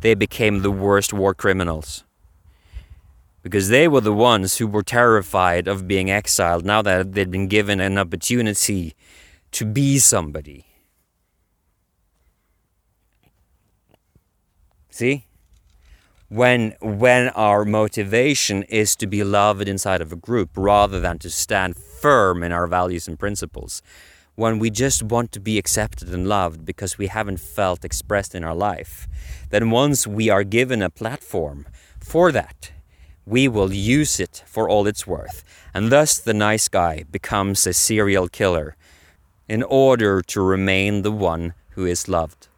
they 0.00 0.14
became 0.14 0.62
the 0.62 0.70
worst 0.70 1.12
war 1.12 1.34
criminals. 1.34 2.04
Because 3.42 3.68
they 3.68 3.88
were 3.88 4.00
the 4.00 4.12
ones 4.12 4.58
who 4.58 4.66
were 4.66 4.82
terrified 4.82 5.66
of 5.66 5.88
being 5.88 6.10
exiled 6.10 6.64
now 6.64 6.82
that 6.82 7.12
they'd 7.12 7.30
been 7.30 7.48
given 7.48 7.80
an 7.80 7.98
opportunity 7.98 8.94
to 9.52 9.64
be 9.64 9.98
somebody. 9.98 10.66
See? 14.92 15.24
When 16.28 16.76
when 16.80 17.30
our 17.30 17.64
motivation 17.64 18.62
is 18.64 18.94
to 18.96 19.06
be 19.06 19.24
loved 19.24 19.66
inside 19.66 20.02
of 20.02 20.12
a 20.12 20.16
group 20.16 20.50
rather 20.54 21.00
than 21.00 21.18
to 21.20 21.30
stand 21.30 21.76
firm 21.76 22.42
in 22.42 22.52
our 22.52 22.66
values 22.66 23.08
and 23.08 23.18
principles, 23.18 23.80
when 24.34 24.58
we 24.58 24.68
just 24.68 25.02
want 25.02 25.32
to 25.32 25.40
be 25.40 25.56
accepted 25.56 26.10
and 26.10 26.28
loved 26.28 26.66
because 26.66 26.98
we 26.98 27.06
haven't 27.06 27.40
felt 27.40 27.86
expressed 27.86 28.34
in 28.34 28.44
our 28.44 28.54
life, 28.54 29.08
then 29.48 29.70
once 29.70 30.06
we 30.06 30.28
are 30.28 30.44
given 30.44 30.82
a 30.82 30.90
platform 30.90 31.66
for 31.98 32.30
that, 32.30 32.72
we 33.24 33.48
will 33.48 33.72
use 33.72 34.20
it 34.20 34.42
for 34.46 34.68
all 34.68 34.86
it's 34.86 35.06
worth. 35.06 35.42
And 35.72 35.90
thus 35.90 36.18
the 36.18 36.34
nice 36.34 36.68
guy 36.68 37.04
becomes 37.10 37.66
a 37.66 37.72
serial 37.72 38.28
killer 38.28 38.76
in 39.48 39.62
order 39.62 40.20
to 40.20 40.40
remain 40.42 41.02
the 41.02 41.12
one 41.12 41.54
who 41.70 41.86
is 41.86 42.08
loved. 42.08 42.48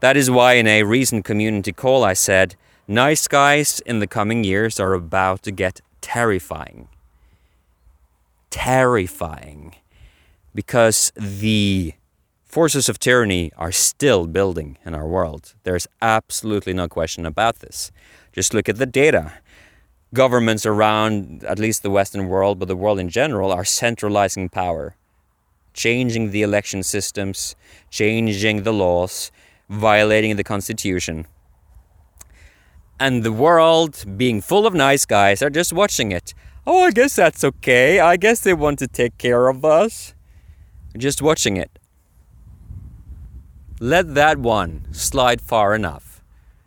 That 0.00 0.16
is 0.16 0.30
why 0.30 0.54
in 0.54 0.66
a 0.66 0.82
recent 0.82 1.24
community 1.24 1.72
call 1.72 2.04
I 2.04 2.14
said, 2.14 2.56
nice 2.88 3.28
guys 3.28 3.80
in 3.84 4.00
the 4.00 4.06
coming 4.06 4.44
years 4.44 4.80
are 4.80 4.94
about 4.94 5.42
to 5.42 5.50
get 5.50 5.82
terrifying. 6.00 6.88
Terrifying 8.48 9.74
because 10.54 11.12
the 11.14 11.94
forces 12.44 12.88
of 12.88 12.98
tyranny 12.98 13.52
are 13.56 13.70
still 13.70 14.26
building 14.26 14.78
in 14.84 14.94
our 14.94 15.06
world. 15.06 15.54
There's 15.62 15.86
absolutely 16.02 16.72
no 16.72 16.88
question 16.88 17.26
about 17.26 17.60
this. 17.60 17.92
Just 18.32 18.54
look 18.54 18.68
at 18.68 18.78
the 18.78 18.86
data. 18.86 19.34
Governments 20.12 20.66
around 20.66 21.44
at 21.44 21.60
least 21.60 21.82
the 21.82 21.90
Western 21.90 22.26
world, 22.28 22.58
but 22.58 22.66
the 22.66 22.74
world 22.74 22.98
in 22.98 23.08
general, 23.08 23.52
are 23.52 23.64
centralizing 23.64 24.48
power, 24.48 24.96
changing 25.74 26.32
the 26.32 26.42
election 26.42 26.82
systems, 26.82 27.54
changing 27.90 28.64
the 28.64 28.72
laws, 28.72 29.30
violating 29.70 30.36
the 30.36 30.44
constitution. 30.44 31.26
And 32.98 33.22
the 33.22 33.32
world, 33.32 34.04
being 34.18 34.42
full 34.42 34.66
of 34.66 34.74
nice 34.74 35.06
guys, 35.06 35.40
are 35.40 35.48
just 35.48 35.72
watching 35.72 36.12
it. 36.12 36.34
Oh, 36.66 36.82
I 36.82 36.90
guess 36.90 37.16
that's 37.16 37.42
okay. 37.42 38.00
I 38.00 38.16
guess 38.16 38.40
they 38.40 38.52
want 38.52 38.78
to 38.80 38.86
take 38.86 39.16
care 39.16 39.48
of 39.48 39.64
us 39.64 40.14
just 40.98 41.22
watching 41.22 41.56
it. 41.56 41.78
Let 43.78 44.14
that 44.14 44.38
one 44.38 44.92
slide 44.92 45.40
far 45.40 45.74
enough, 45.74 46.22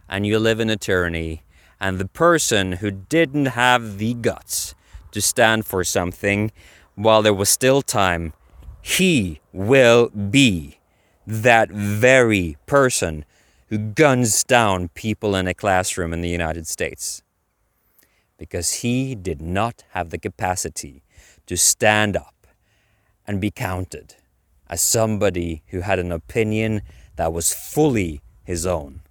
and 0.09 0.25
you 0.25 0.39
live 0.39 0.59
in 0.59 0.71
a 0.71 0.77
tyranny, 0.77 1.43
and 1.79 1.99
the 1.99 2.07
person 2.07 2.73
who 2.73 2.89
didn't 2.89 3.47
have 3.47 3.99
the 3.99 4.15
guts 4.15 4.73
to 5.11 5.21
stand 5.21 5.67
for 5.67 5.83
something 5.83 6.51
while 6.95 7.21
there 7.21 7.33
was 7.33 7.49
still 7.49 7.83
time, 7.83 8.33
he 8.81 9.41
will 9.51 10.09
be 10.09 10.79
that 11.25 11.69
very 11.69 12.57
person 12.65 13.25
who 13.69 13.77
guns 13.77 14.43
down 14.43 14.89
people 14.89 15.35
in 15.35 15.47
a 15.47 15.53
classroom 15.53 16.13
in 16.13 16.21
the 16.21 16.29
United 16.29 16.67
States. 16.67 17.23
Because 18.37 18.81
he 18.81 19.15
did 19.15 19.41
not 19.41 19.83
have 19.91 20.09
the 20.09 20.17
capacity 20.17 21.03
to 21.45 21.55
stand 21.57 22.15
up 22.15 22.47
and 23.25 23.39
be 23.39 23.51
counted 23.51 24.15
as 24.69 24.81
somebody 24.81 25.63
who 25.67 25.81
had 25.81 25.99
an 25.99 26.11
opinion 26.11 26.81
that 27.15 27.31
was 27.31 27.53
fully 27.53 28.21
his 28.43 28.65
own. 28.65 29.01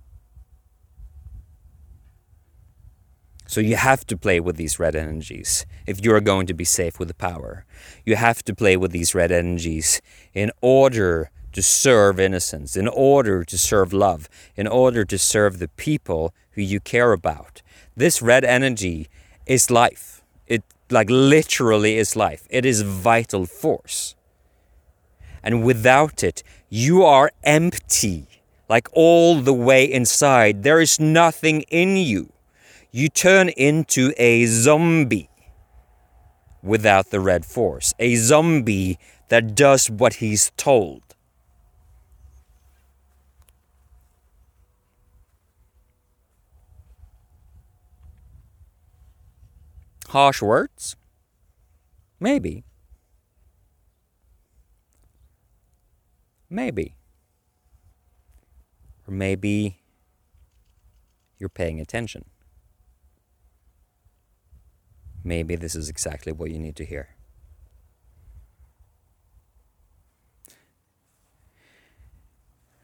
So 3.47 3.61
you 3.61 3.77
have 3.77 4.07
to 4.07 4.17
play 4.17 4.41
with 4.41 4.57
these 4.57 4.79
red 4.79 4.97
energies 4.97 5.67
if 5.87 6.01
you're 6.03 6.21
going 6.21 6.47
to 6.47 6.55
be 6.55 6.65
safe 6.65 6.99
with 6.99 7.09
the 7.09 7.15
power. 7.15 7.67
You 8.07 8.17
have 8.17 8.43
to 8.45 8.55
play 8.55 8.77
with 8.77 8.93
these 8.93 9.15
red 9.15 9.31
energies 9.31 10.01
in 10.33 10.51
order 10.63 11.31
to 11.53 11.63
serve 11.63 12.19
innocence, 12.19 12.77
in 12.77 12.89
order 12.89 13.45
to 13.45 13.59
serve 13.59 13.93
love, 13.93 14.29
in 14.57 14.67
order 14.67 15.05
to 15.05 15.19
serve 15.19 15.59
the 15.59 15.69
people 15.69 16.35
who 16.53 16.63
you 16.63 16.81
care 16.81 17.13
about. 17.13 17.63
This 17.97 18.23
red 18.23 18.45
energy 18.45 19.09
is 19.47 19.71
life 19.71 20.23
It 20.47 20.63
like 20.91 21.09
literally 21.11 21.97
is 21.97 22.17
life. 22.17 22.47
It 22.51 22.65
is 22.65 22.83
vital 22.83 23.47
force. 23.47 24.15
And 25.43 25.65
without 25.65 26.23
it, 26.23 26.43
you 26.69 27.05
are 27.05 27.33
empty, 27.43 28.27
like 28.69 28.89
all 28.93 29.41
the 29.41 29.53
way 29.53 29.85
inside. 29.85 30.63
There 30.63 30.81
is 30.81 31.01
nothing 31.01 31.63
in 31.63 31.97
you. 31.97 32.33
You 32.91 33.09
turn 33.09 33.49
into 33.51 34.13
a 34.19 34.47
zombie 34.47 35.31
without 36.63 37.11
the 37.11 37.21
red 37.21 37.45
force, 37.45 37.95
a 37.99 38.15
zombie 38.17 38.99
that 39.29 39.55
does 39.55 39.91
what 39.91 40.15
he's 40.15 40.53
told. 40.57 41.03
Harsh 50.13 50.43
words? 50.43 50.95
Maybe. 52.21 52.65
Maybe. 56.51 56.97
Or 59.09 59.15
maybe 59.15 59.81
you're 61.39 61.49
paying 61.49 61.81
attention. 61.81 62.27
Maybe 65.25 65.57
this 65.57 65.75
is 65.75 65.89
exactly 65.89 66.31
what 66.31 66.51
you 66.51 66.59
need 66.59 66.77
to 66.77 66.85
hear. 66.85 67.17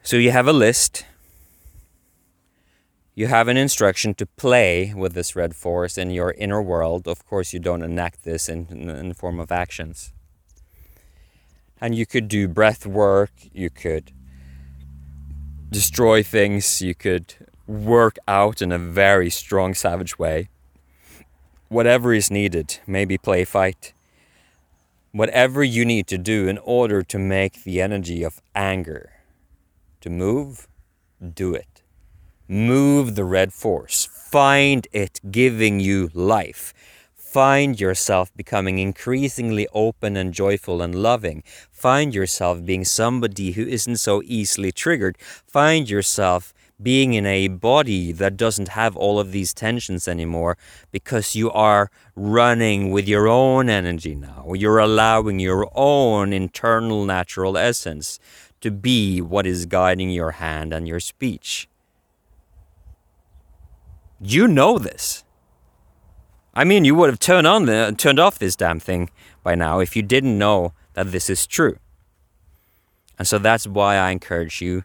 So 0.03 0.17
you 0.17 0.31
have 0.31 0.49
a 0.49 0.55
list 0.55 1.05
you 3.19 3.27
have 3.27 3.49
an 3.49 3.57
instruction 3.57 4.15
to 4.15 4.25
play 4.25 4.95
with 4.95 5.13
this 5.13 5.35
red 5.35 5.57
force 5.57 5.99
in 5.99 6.09
your 6.09 6.31
inner 6.39 6.63
world. 6.63 7.09
Of 7.09 7.27
course, 7.27 7.53
you 7.53 7.59
don't 7.59 7.83
enact 7.83 8.23
this 8.23 8.49
in, 8.49 8.69
in, 8.71 8.89
in 8.89 9.09
the 9.09 9.15
form 9.15 9.41
of 9.41 9.51
actions. 9.51 10.13
And 11.81 11.97
you 11.97 12.07
could 12.07 12.29
do 12.29 12.47
breath 12.47 12.87
work, 12.87 13.33
you 13.53 13.71
could 13.71 14.13
destroy 15.69 16.23
things, 16.23 16.81
you 16.81 16.95
could 16.95 17.35
work 17.67 18.19
out 18.29 18.63
in 18.63 18.71
a 18.71 18.79
very 18.79 19.31
strong, 19.31 19.75
savage 19.75 20.17
way. 20.17 20.49
Whatever 21.69 22.15
is 22.15 22.31
needed, 22.31 22.79
maybe 22.87 23.19
play 23.19 23.45
fight. 23.45 23.95
Whatever 25.11 25.65
you 25.65 25.85
need 25.85 26.07
to 26.07 26.19
do 26.19 26.47
in 26.47 26.59
order 26.59 27.03
to 27.03 27.19
make 27.19 27.65
the 27.65 27.81
energy 27.83 28.23
of 28.23 28.41
anger 28.55 29.11
to 30.03 30.09
move, 30.09 30.69
do 31.35 31.53
it. 31.53 31.78
Move 32.51 33.15
the 33.15 33.25
red 33.25 33.53
force. 33.53 34.07
Find 34.07 34.89
it 34.91 35.21
giving 35.31 35.81
you 35.81 36.09
life. 36.15 36.73
Find 37.15 37.79
yourself 37.79 38.35
becoming 38.35 38.79
increasingly 38.79 39.69
open 39.75 40.17
and 40.17 40.33
joyful 40.33 40.81
and 40.81 40.95
loving. 40.95 41.43
Find 41.71 42.15
yourself 42.15 42.65
being 42.65 42.87
somebody 42.87 43.53
who 43.53 43.67
isn't 43.67 43.99
so 43.99 44.23
easily 44.25 44.73
triggered. 44.73 45.19
Find 45.19 45.91
yourself 45.91 46.55
being 46.81 47.13
in 47.13 47.27
a 47.27 47.49
body 47.49 48.13
that 48.13 48.39
doesn't 48.39 48.69
have 48.69 48.97
all 48.97 49.21
of 49.21 49.31
these 49.31 49.53
tensions 49.53 50.09
anymore 50.09 50.57
because 50.91 51.35
you 51.35 51.51
are 51.51 51.91
running 52.17 52.91
with 52.91 53.07
your 53.07 53.29
own 53.29 53.69
energy 53.69 54.15
now. 54.15 54.55
You're 54.55 54.79
allowing 54.79 55.39
your 55.39 55.71
own 55.75 56.33
internal 56.33 57.05
natural 57.05 57.59
essence 57.59 58.19
to 58.63 58.71
be 58.71 59.21
what 59.21 59.47
is 59.47 59.67
guiding 59.67 60.09
your 60.09 60.31
hand 60.31 60.73
and 60.73 60.89
your 60.89 61.01
speech. 61.01 61.69
You 64.21 64.49
know 64.49 64.79
this. 64.79 65.25
I 66.55 66.65
mean, 66.65 66.85
you 66.85 66.95
would 66.97 67.09
have 67.09 67.21
turned 67.21 67.47
on 67.47 67.67
the 67.67 67.95
turned 67.97 68.19
off 68.19 68.39
this 68.39 68.57
damn 68.57 68.81
thing 68.81 69.11
by 69.43 69.55
now 69.55 69.79
if 69.79 69.95
you 69.95 70.03
didn't 70.03 70.37
know 70.37 70.73
that 70.95 71.13
this 71.13 71.31
is 71.31 71.47
true. 71.47 71.79
And 73.19 73.27
so 73.27 73.39
that's 73.39 73.67
why 73.67 73.97
I 73.97 74.11
encourage 74.11 74.61
you 74.61 74.85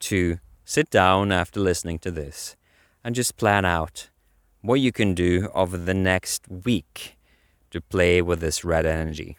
to 0.00 0.38
sit 0.64 0.90
down 0.90 1.32
after 1.32 1.60
listening 1.60 1.98
to 2.00 2.10
this 2.10 2.56
and 3.02 3.14
just 3.14 3.36
plan 3.36 3.64
out 3.64 4.08
what 4.62 4.80
you 4.80 4.92
can 4.92 5.14
do 5.14 5.48
over 5.54 5.76
the 5.76 5.94
next 5.94 6.48
week 6.48 7.16
to 7.70 7.80
play 7.80 8.20
with 8.20 8.40
this 8.40 8.64
red 8.64 8.84
energy. 8.84 9.38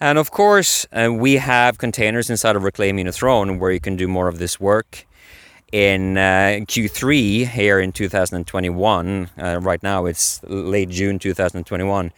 And 0.00 0.18
of 0.18 0.30
course, 0.30 0.86
uh, 0.92 1.12
we 1.12 1.34
have 1.34 1.78
containers 1.78 2.28
inside 2.28 2.56
of 2.56 2.62
Reclaiming 2.62 3.06
the 3.06 3.12
Throne 3.12 3.58
where 3.58 3.70
you 3.70 3.80
can 3.80 3.96
do 3.96 4.06
more 4.06 4.28
of 4.28 4.38
this 4.38 4.60
work. 4.60 5.06
In 5.72 6.16
uh, 6.16 6.60
Q3 6.66 7.48
here 7.48 7.80
in 7.80 7.90
2021, 7.90 9.30
uh, 9.36 9.58
right 9.60 9.82
now 9.82 10.06
it's 10.06 10.40
late 10.44 10.88
June 10.88 11.18
2021, 11.18 12.12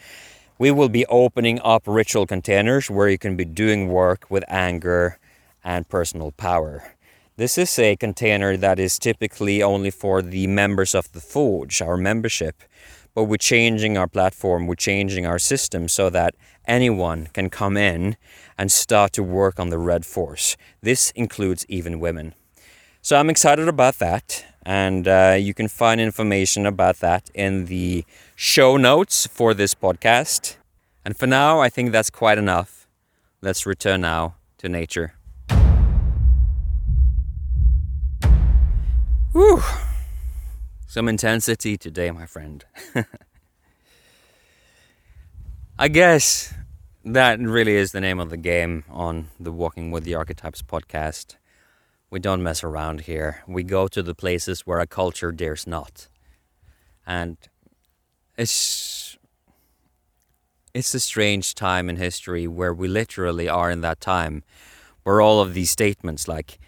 we 0.59 0.71
will 0.71 0.89
be 0.89 1.07
opening 1.07 1.61
up 1.63 1.85
ritual 1.87 2.27
containers 2.27 2.91
where 2.91 3.09
you 3.09 3.19
can 3.19 3.37
be 3.37 3.45
doing 3.45 3.89
work 3.89 4.27
with 4.29 4.45
anger 4.49 5.19
and 5.65 5.89
personal 5.89 6.33
power. 6.33 6.93
This 7.37 7.57
is 7.57 7.79
a 7.79 7.97
container 7.97 8.57
that 8.57 8.79
is 8.79 8.99
typically 8.99 9.63
only 9.63 9.91
for 9.91 10.23
the 10.23 10.47
members 10.47 10.95
of 10.95 11.11
the 11.13 11.21
Forge, 11.21 11.81
our 11.81 11.97
membership. 11.97 12.63
But 13.15 13.25
we're 13.25 13.37
changing 13.37 13.97
our 13.97 14.09
platform, 14.09 14.67
we're 14.67 14.75
changing 14.75 15.25
our 15.25 15.39
system 15.39 15.89
so 15.89 16.11
that 16.11 16.35
anyone 16.67 17.29
can 17.33 17.49
come 17.49 17.77
in 17.77 18.17
and 18.59 18.71
start 18.71 19.13
to 19.15 19.23
work 19.23 19.59
on 19.59 19.71
the 19.71 19.79
Red 19.79 20.05
Force. 20.05 20.57
This 20.83 21.11
includes 21.13 21.65
even 21.69 22.01
women. 22.01 22.35
So 23.07 23.15
I'm 23.15 23.31
excited 23.31 23.69
about 23.69 24.01
that. 24.01 24.45
And 24.65 25.07
uh, 25.07 25.37
you 25.39 25.55
can 25.55 25.69
find 25.69 26.01
information 26.01 26.67
about 26.67 26.97
that 26.97 27.31
in 27.35 27.67
the 27.67 28.05
show 28.35 28.77
notes 28.77 29.29
for 29.29 29.55
this 29.55 29.77
podcast. 29.77 30.57
And 31.05 31.17
for 31.17 31.29
now, 31.29 31.61
I 31.61 31.69
think 31.69 31.93
that's 31.93 32.11
quite 32.11 32.37
enough. 32.37 32.89
Let's 33.41 33.65
return 33.65 34.01
now 34.01 34.35
to 34.59 34.69
nature. 34.69 35.15
Whew. 39.31 39.63
Some 40.89 41.09
intensity 41.09 41.77
today, 41.77 42.11
my 42.11 42.27
friend. 42.27 42.65
I 45.79 45.87
guess 45.87 46.53
that 47.05 47.39
really 47.39 47.77
is 47.77 47.93
the 47.93 48.01
name 48.01 48.19
of 48.19 48.31
the 48.31 48.37
game 48.37 48.83
on 48.91 49.29
the 49.39 49.53
Walking 49.53 49.93
with 49.93 50.03
the 50.03 50.17
Archetypes 50.17 50.63
podcast. 50.63 51.37
We 52.11 52.21
don't 52.21 52.43
mess 52.43 52.63
around 52.63 53.03
here. 53.03 53.43
We 53.49 53.63
go 53.63 53.89
to 53.89 54.03
the 54.03 54.15
places 54.15 54.61
where 54.61 54.79
a 54.79 54.87
culture 54.87 55.33
dares 55.33 55.67
not. 55.67 56.09
And 57.07 57.37
it's 58.39 59.19
it's 60.73 60.95
a 60.95 61.01
strange 61.01 61.55
time 61.55 61.89
in 61.89 61.97
history 61.97 62.47
where 62.47 62.75
we 62.75 62.87
literally 62.87 63.49
are 63.49 63.71
in 63.71 63.81
that 63.81 64.01
time 64.01 64.45
where 65.05 65.21
all 65.21 65.41
of 65.41 65.55
these 65.55 65.71
statements 65.71 66.29
like 66.29 66.59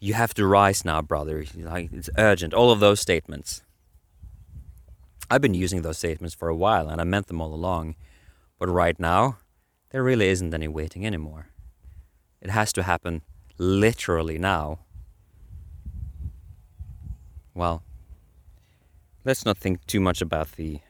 you 0.00 0.14
have 0.14 0.34
to 0.34 0.46
rise 0.46 0.84
now, 0.84 1.00
brother. 1.00 1.44
Like 1.56 1.92
it's 1.92 2.10
urgent. 2.18 2.52
All 2.52 2.70
of 2.70 2.80
those 2.80 3.00
statements. 3.00 3.62
I've 5.30 5.40
been 5.40 5.54
using 5.54 5.82
those 5.82 5.98
statements 5.98 6.34
for 6.34 6.48
a 6.48 6.56
while 6.56 6.88
and 6.88 7.00
I 7.00 7.04
meant 7.04 7.28
them 7.28 7.40
all 7.40 7.54
along. 7.54 7.96
But 8.58 8.68
right 8.68 8.98
now, 8.98 9.38
there 9.90 10.02
really 10.02 10.28
isn't 10.28 10.52
any 10.52 10.68
waiting 10.68 11.06
anymore. 11.06 11.48
It 12.40 12.50
has 12.50 12.72
to 12.74 12.82
happen 12.82 13.22
literally 13.58 14.38
now. 14.38 14.78
Well, 17.54 17.82
let's 19.24 19.44
not 19.44 19.58
think 19.58 19.84
too 19.86 20.00
much 20.00 20.20
about 20.20 20.52
the 20.52 20.80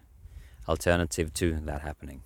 alternative 0.68 1.32
to 1.34 1.54
that 1.64 1.82
happening. 1.82 2.22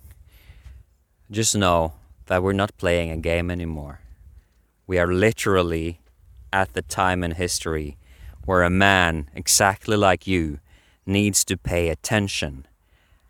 Just 1.29 1.55
know 1.55 1.93
that 2.25 2.41
we're 2.41 2.53
not 2.53 2.77
playing 2.77 3.11
a 3.11 3.17
game 3.17 3.51
anymore. 3.51 4.01
We 4.87 4.97
are 4.97 5.13
literally 5.13 6.01
at 6.51 6.73
the 6.73 6.81
time 6.81 7.23
in 7.23 7.31
history 7.31 7.97
where 8.45 8.63
a 8.63 8.69
man 8.69 9.29
exactly 9.33 9.95
like 9.95 10.27
you 10.27 10.59
needs 11.05 11.45
to 11.45 11.57
pay 11.57 11.89
attention 11.89 12.65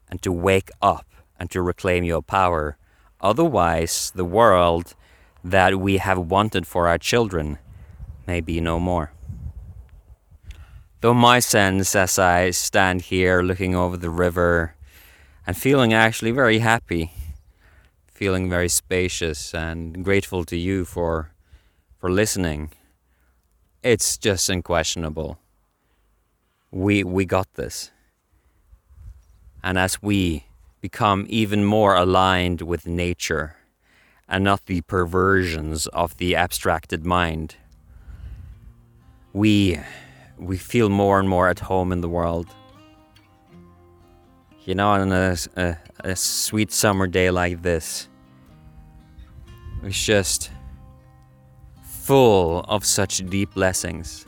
and 0.09 0.21
to 0.21 0.31
wake 0.31 0.69
up 0.81 1.05
and 1.39 1.51
to 1.51 1.61
reclaim 1.61 2.03
your 2.03 2.21
power. 2.21 2.77
Otherwise, 3.19 4.11
the 4.15 4.25
world 4.25 4.95
that 5.43 5.79
we 5.79 5.97
have 5.97 6.17
wanted 6.17 6.67
for 6.67 6.87
our 6.87 6.97
children 6.97 7.57
may 8.27 8.41
be 8.41 8.61
no 8.61 8.79
more. 8.79 9.11
Though 11.01 11.13
my 11.13 11.39
sense 11.39 11.95
as 11.95 12.19
I 12.19 12.51
stand 12.51 13.01
here 13.01 13.41
looking 13.41 13.75
over 13.75 13.97
the 13.97 14.09
river 14.09 14.75
and 15.47 15.57
feeling 15.57 15.93
actually 15.93 16.31
very 16.31 16.59
happy, 16.59 17.11
feeling 18.07 18.49
very 18.49 18.69
spacious 18.69 19.53
and 19.53 20.03
grateful 20.05 20.43
to 20.45 20.57
you 20.57 20.85
for 20.85 21.31
for 21.97 22.11
listening 22.11 22.71
it's 23.83 24.17
just 24.17 24.49
unquestionable. 24.49 25.39
We 26.69 27.03
we 27.03 27.25
got 27.25 27.53
this. 27.55 27.91
And 29.63 29.77
as 29.77 30.01
we 30.01 30.45
become 30.81 31.25
even 31.29 31.63
more 31.65 31.95
aligned 31.95 32.61
with 32.61 32.87
nature 32.87 33.55
and 34.31 34.45
not 34.45 34.65
the 34.65 34.79
perversions 34.81 35.87
of 35.87 36.15
the 36.15 36.37
abstracted 36.37 37.05
mind, 37.05 37.57
we 39.33 39.77
we 40.37 40.57
feel 40.57 40.89
more 40.89 41.19
and 41.19 41.27
more 41.27 41.49
at 41.49 41.59
home 41.59 41.91
in 41.91 41.99
the 41.99 42.09
world. 42.09 42.47
You 44.63 44.73
know, 44.73 44.89
on 44.89 45.11
a, 45.11 45.35
a, 45.57 45.77
a 45.99 46.15
sweet 46.15 46.71
summer 46.71 47.07
day 47.07 47.29
like 47.29 47.61
this, 47.61 48.07
it's 49.83 50.03
just 50.03 50.49
full 51.83 52.61
of 52.61 52.85
such 52.85 53.17
deep 53.29 53.53
blessings. 53.53 54.25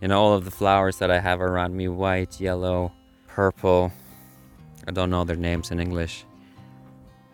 You 0.00 0.08
know, 0.08 0.20
all 0.20 0.34
of 0.34 0.44
the 0.44 0.50
flowers 0.50 0.96
that 0.98 1.10
I 1.10 1.20
have 1.20 1.40
around 1.40 1.76
me 1.76 1.88
white, 1.88 2.40
yellow, 2.40 2.92
purple. 3.28 3.92
I 4.88 4.92
don't 4.92 5.10
know 5.10 5.24
their 5.24 5.36
names 5.36 5.70
in 5.70 5.78
English. 5.78 6.24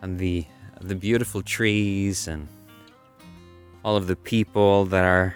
And 0.00 0.18
the 0.18 0.46
the 0.82 0.94
beautiful 0.94 1.42
trees 1.42 2.26
and 2.26 2.48
all 3.84 3.96
of 3.96 4.06
the 4.06 4.16
people 4.16 4.84
that 4.86 5.04
are 5.04 5.34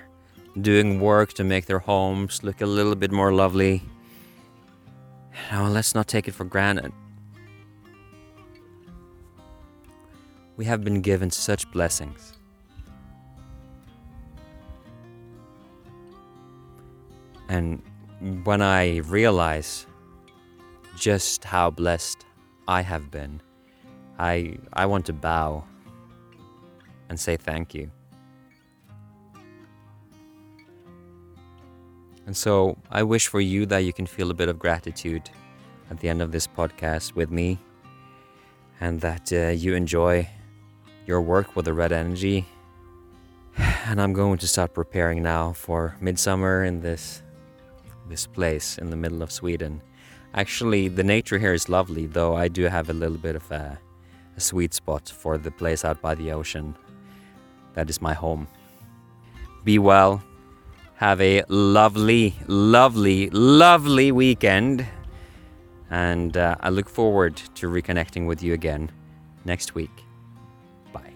doing 0.61 1.01
work 1.01 1.33
to 1.35 1.45
make 1.45 1.67
their 1.67 1.79
homes 1.79 2.43
look 2.43 2.61
a 2.61 2.67
little 2.67 2.95
bit 2.95 3.13
more 3.13 3.33
lovely. 3.33 3.83
Know, 5.53 5.69
let's 5.69 5.95
not 5.95 6.09
take 6.09 6.27
it 6.27 6.33
for 6.33 6.45
granted. 6.45 6.93
We 10.57 10.65
have 10.65 10.83
been 10.83 11.03
given 11.03 11.31
such 11.31 11.71
blessings. 11.71 12.33
And 17.49 17.83
when 18.45 18.63
I 18.63 18.99
realize 18.99 19.87
just 20.97 21.45
how 21.45 21.71
blessed 21.71 22.25
I 22.67 22.81
have 22.81 23.11
been, 23.11 23.41
I, 24.19 24.59
I 24.73 24.87
want 24.87 25.07
to 25.07 25.13
bow 25.13 25.65
and 27.09 27.19
say 27.19 27.37
thank 27.37 27.75
you. 27.75 27.91
And 32.27 32.37
so 32.37 32.77
I 32.91 33.05
wish 33.05 33.29
for 33.29 33.41
you 33.41 33.67
that 33.67 33.79
you 33.79 33.93
can 33.93 34.07
feel 34.07 34.31
a 34.31 34.35
bit 34.35 34.49
of 34.49 34.59
gratitude 34.59 35.31
at 35.91 36.01
the 36.01 36.09
end 36.09 36.21
of 36.21 36.33
this 36.33 36.47
podcast 36.47 37.15
with 37.15 37.31
me 37.31 37.59
and 38.81 39.01
that 39.01 39.33
uh, 39.33 39.49
you 39.51 39.75
enjoy 39.75 40.29
your 41.07 41.21
work 41.21 41.55
with 41.55 41.67
the 41.67 41.73
red 41.73 41.93
energy. 41.93 42.45
And 43.87 44.01
I'm 44.01 44.13
going 44.13 44.39
to 44.39 44.49
start 44.49 44.75
preparing 44.75 45.23
now 45.23 45.53
for 45.53 45.97
midsummer 46.01 46.65
in 46.65 46.81
this 46.81 47.23
this 48.09 48.27
place 48.27 48.79
in 48.79 48.91
the 48.91 48.97
middle 48.97 49.23
of 49.23 49.33
Sweden. 49.33 49.81
Actually, 50.35 50.89
the 50.89 51.03
nature 51.03 51.39
here 51.39 51.55
is 51.55 51.69
lovely, 51.69 52.07
though 52.07 52.37
I 52.37 52.49
do 52.49 52.65
have 52.65 52.91
a 52.91 52.93
little 52.93 53.17
bit 53.17 53.35
of 53.35 53.51
a, 53.51 53.79
a 54.37 54.41
sweet 54.41 54.75
spot 54.75 55.09
for 55.09 55.39
the 55.39 55.51
place 55.51 55.85
out 55.85 56.01
by 56.03 56.15
the 56.15 56.33
ocean. 56.33 56.77
That 57.75 57.89
is 57.91 58.01
my 58.03 58.15
home. 58.15 58.47
Be 59.65 59.79
well. 59.79 60.23
Have 60.97 61.21
a 61.21 61.43
lovely, 61.49 62.35
lovely, 62.47 63.31
lovely 63.31 64.13
weekend. 64.13 64.87
And 65.91 66.37
uh, 66.37 66.57
I 66.61 66.71
look 66.71 66.89
forward 66.89 67.37
to 67.57 67.69
reconnecting 67.69 68.27
with 68.27 68.43
you 68.43 68.55
again 68.55 68.91
next 69.45 69.75
week. 69.75 69.91
Bye. 70.93 71.13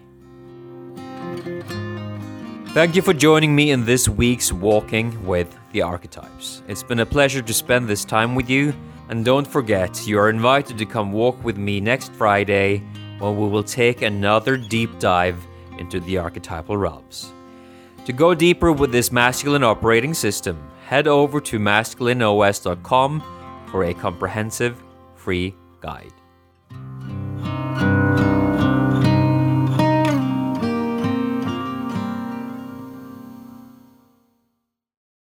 Thank 2.69 2.95
you 2.95 3.01
for 3.01 3.13
joining 3.13 3.55
me 3.55 3.71
in 3.71 3.85
this 3.85 4.07
week's 4.07 4.53
Walking 4.53 5.25
with 5.25 5.57
the 5.71 5.81
Archetypes. 5.81 6.61
It's 6.67 6.83
been 6.83 6.99
a 6.99 7.05
pleasure 7.05 7.41
to 7.41 7.53
spend 7.53 7.87
this 7.87 8.05
time 8.05 8.35
with 8.35 8.49
you, 8.49 8.73
and 9.09 9.25
don't 9.25 9.47
forget, 9.47 10.07
you 10.07 10.19
are 10.19 10.29
invited 10.29 10.77
to 10.77 10.85
come 10.85 11.11
walk 11.11 11.43
with 11.43 11.57
me 11.57 11.81
next 11.81 12.13
Friday 12.13 12.83
when 13.21 13.37
we 13.37 13.47
will 13.47 13.63
take 13.63 14.01
another 14.01 14.57
deep 14.57 14.97
dive 14.99 15.45
into 15.77 15.99
the 15.99 16.17
archetypal 16.17 16.75
realms. 16.75 17.31
To 18.05 18.13
go 18.13 18.33
deeper 18.33 18.71
with 18.71 18.91
this 18.91 19.11
masculine 19.11 19.63
operating 19.63 20.15
system, 20.15 20.57
head 20.87 21.07
over 21.07 21.39
to 21.41 21.59
masculineos.com 21.59 23.23
for 23.67 23.83
a 23.83 23.93
comprehensive 23.93 24.83
free 25.15 25.55
guide. 25.81 26.13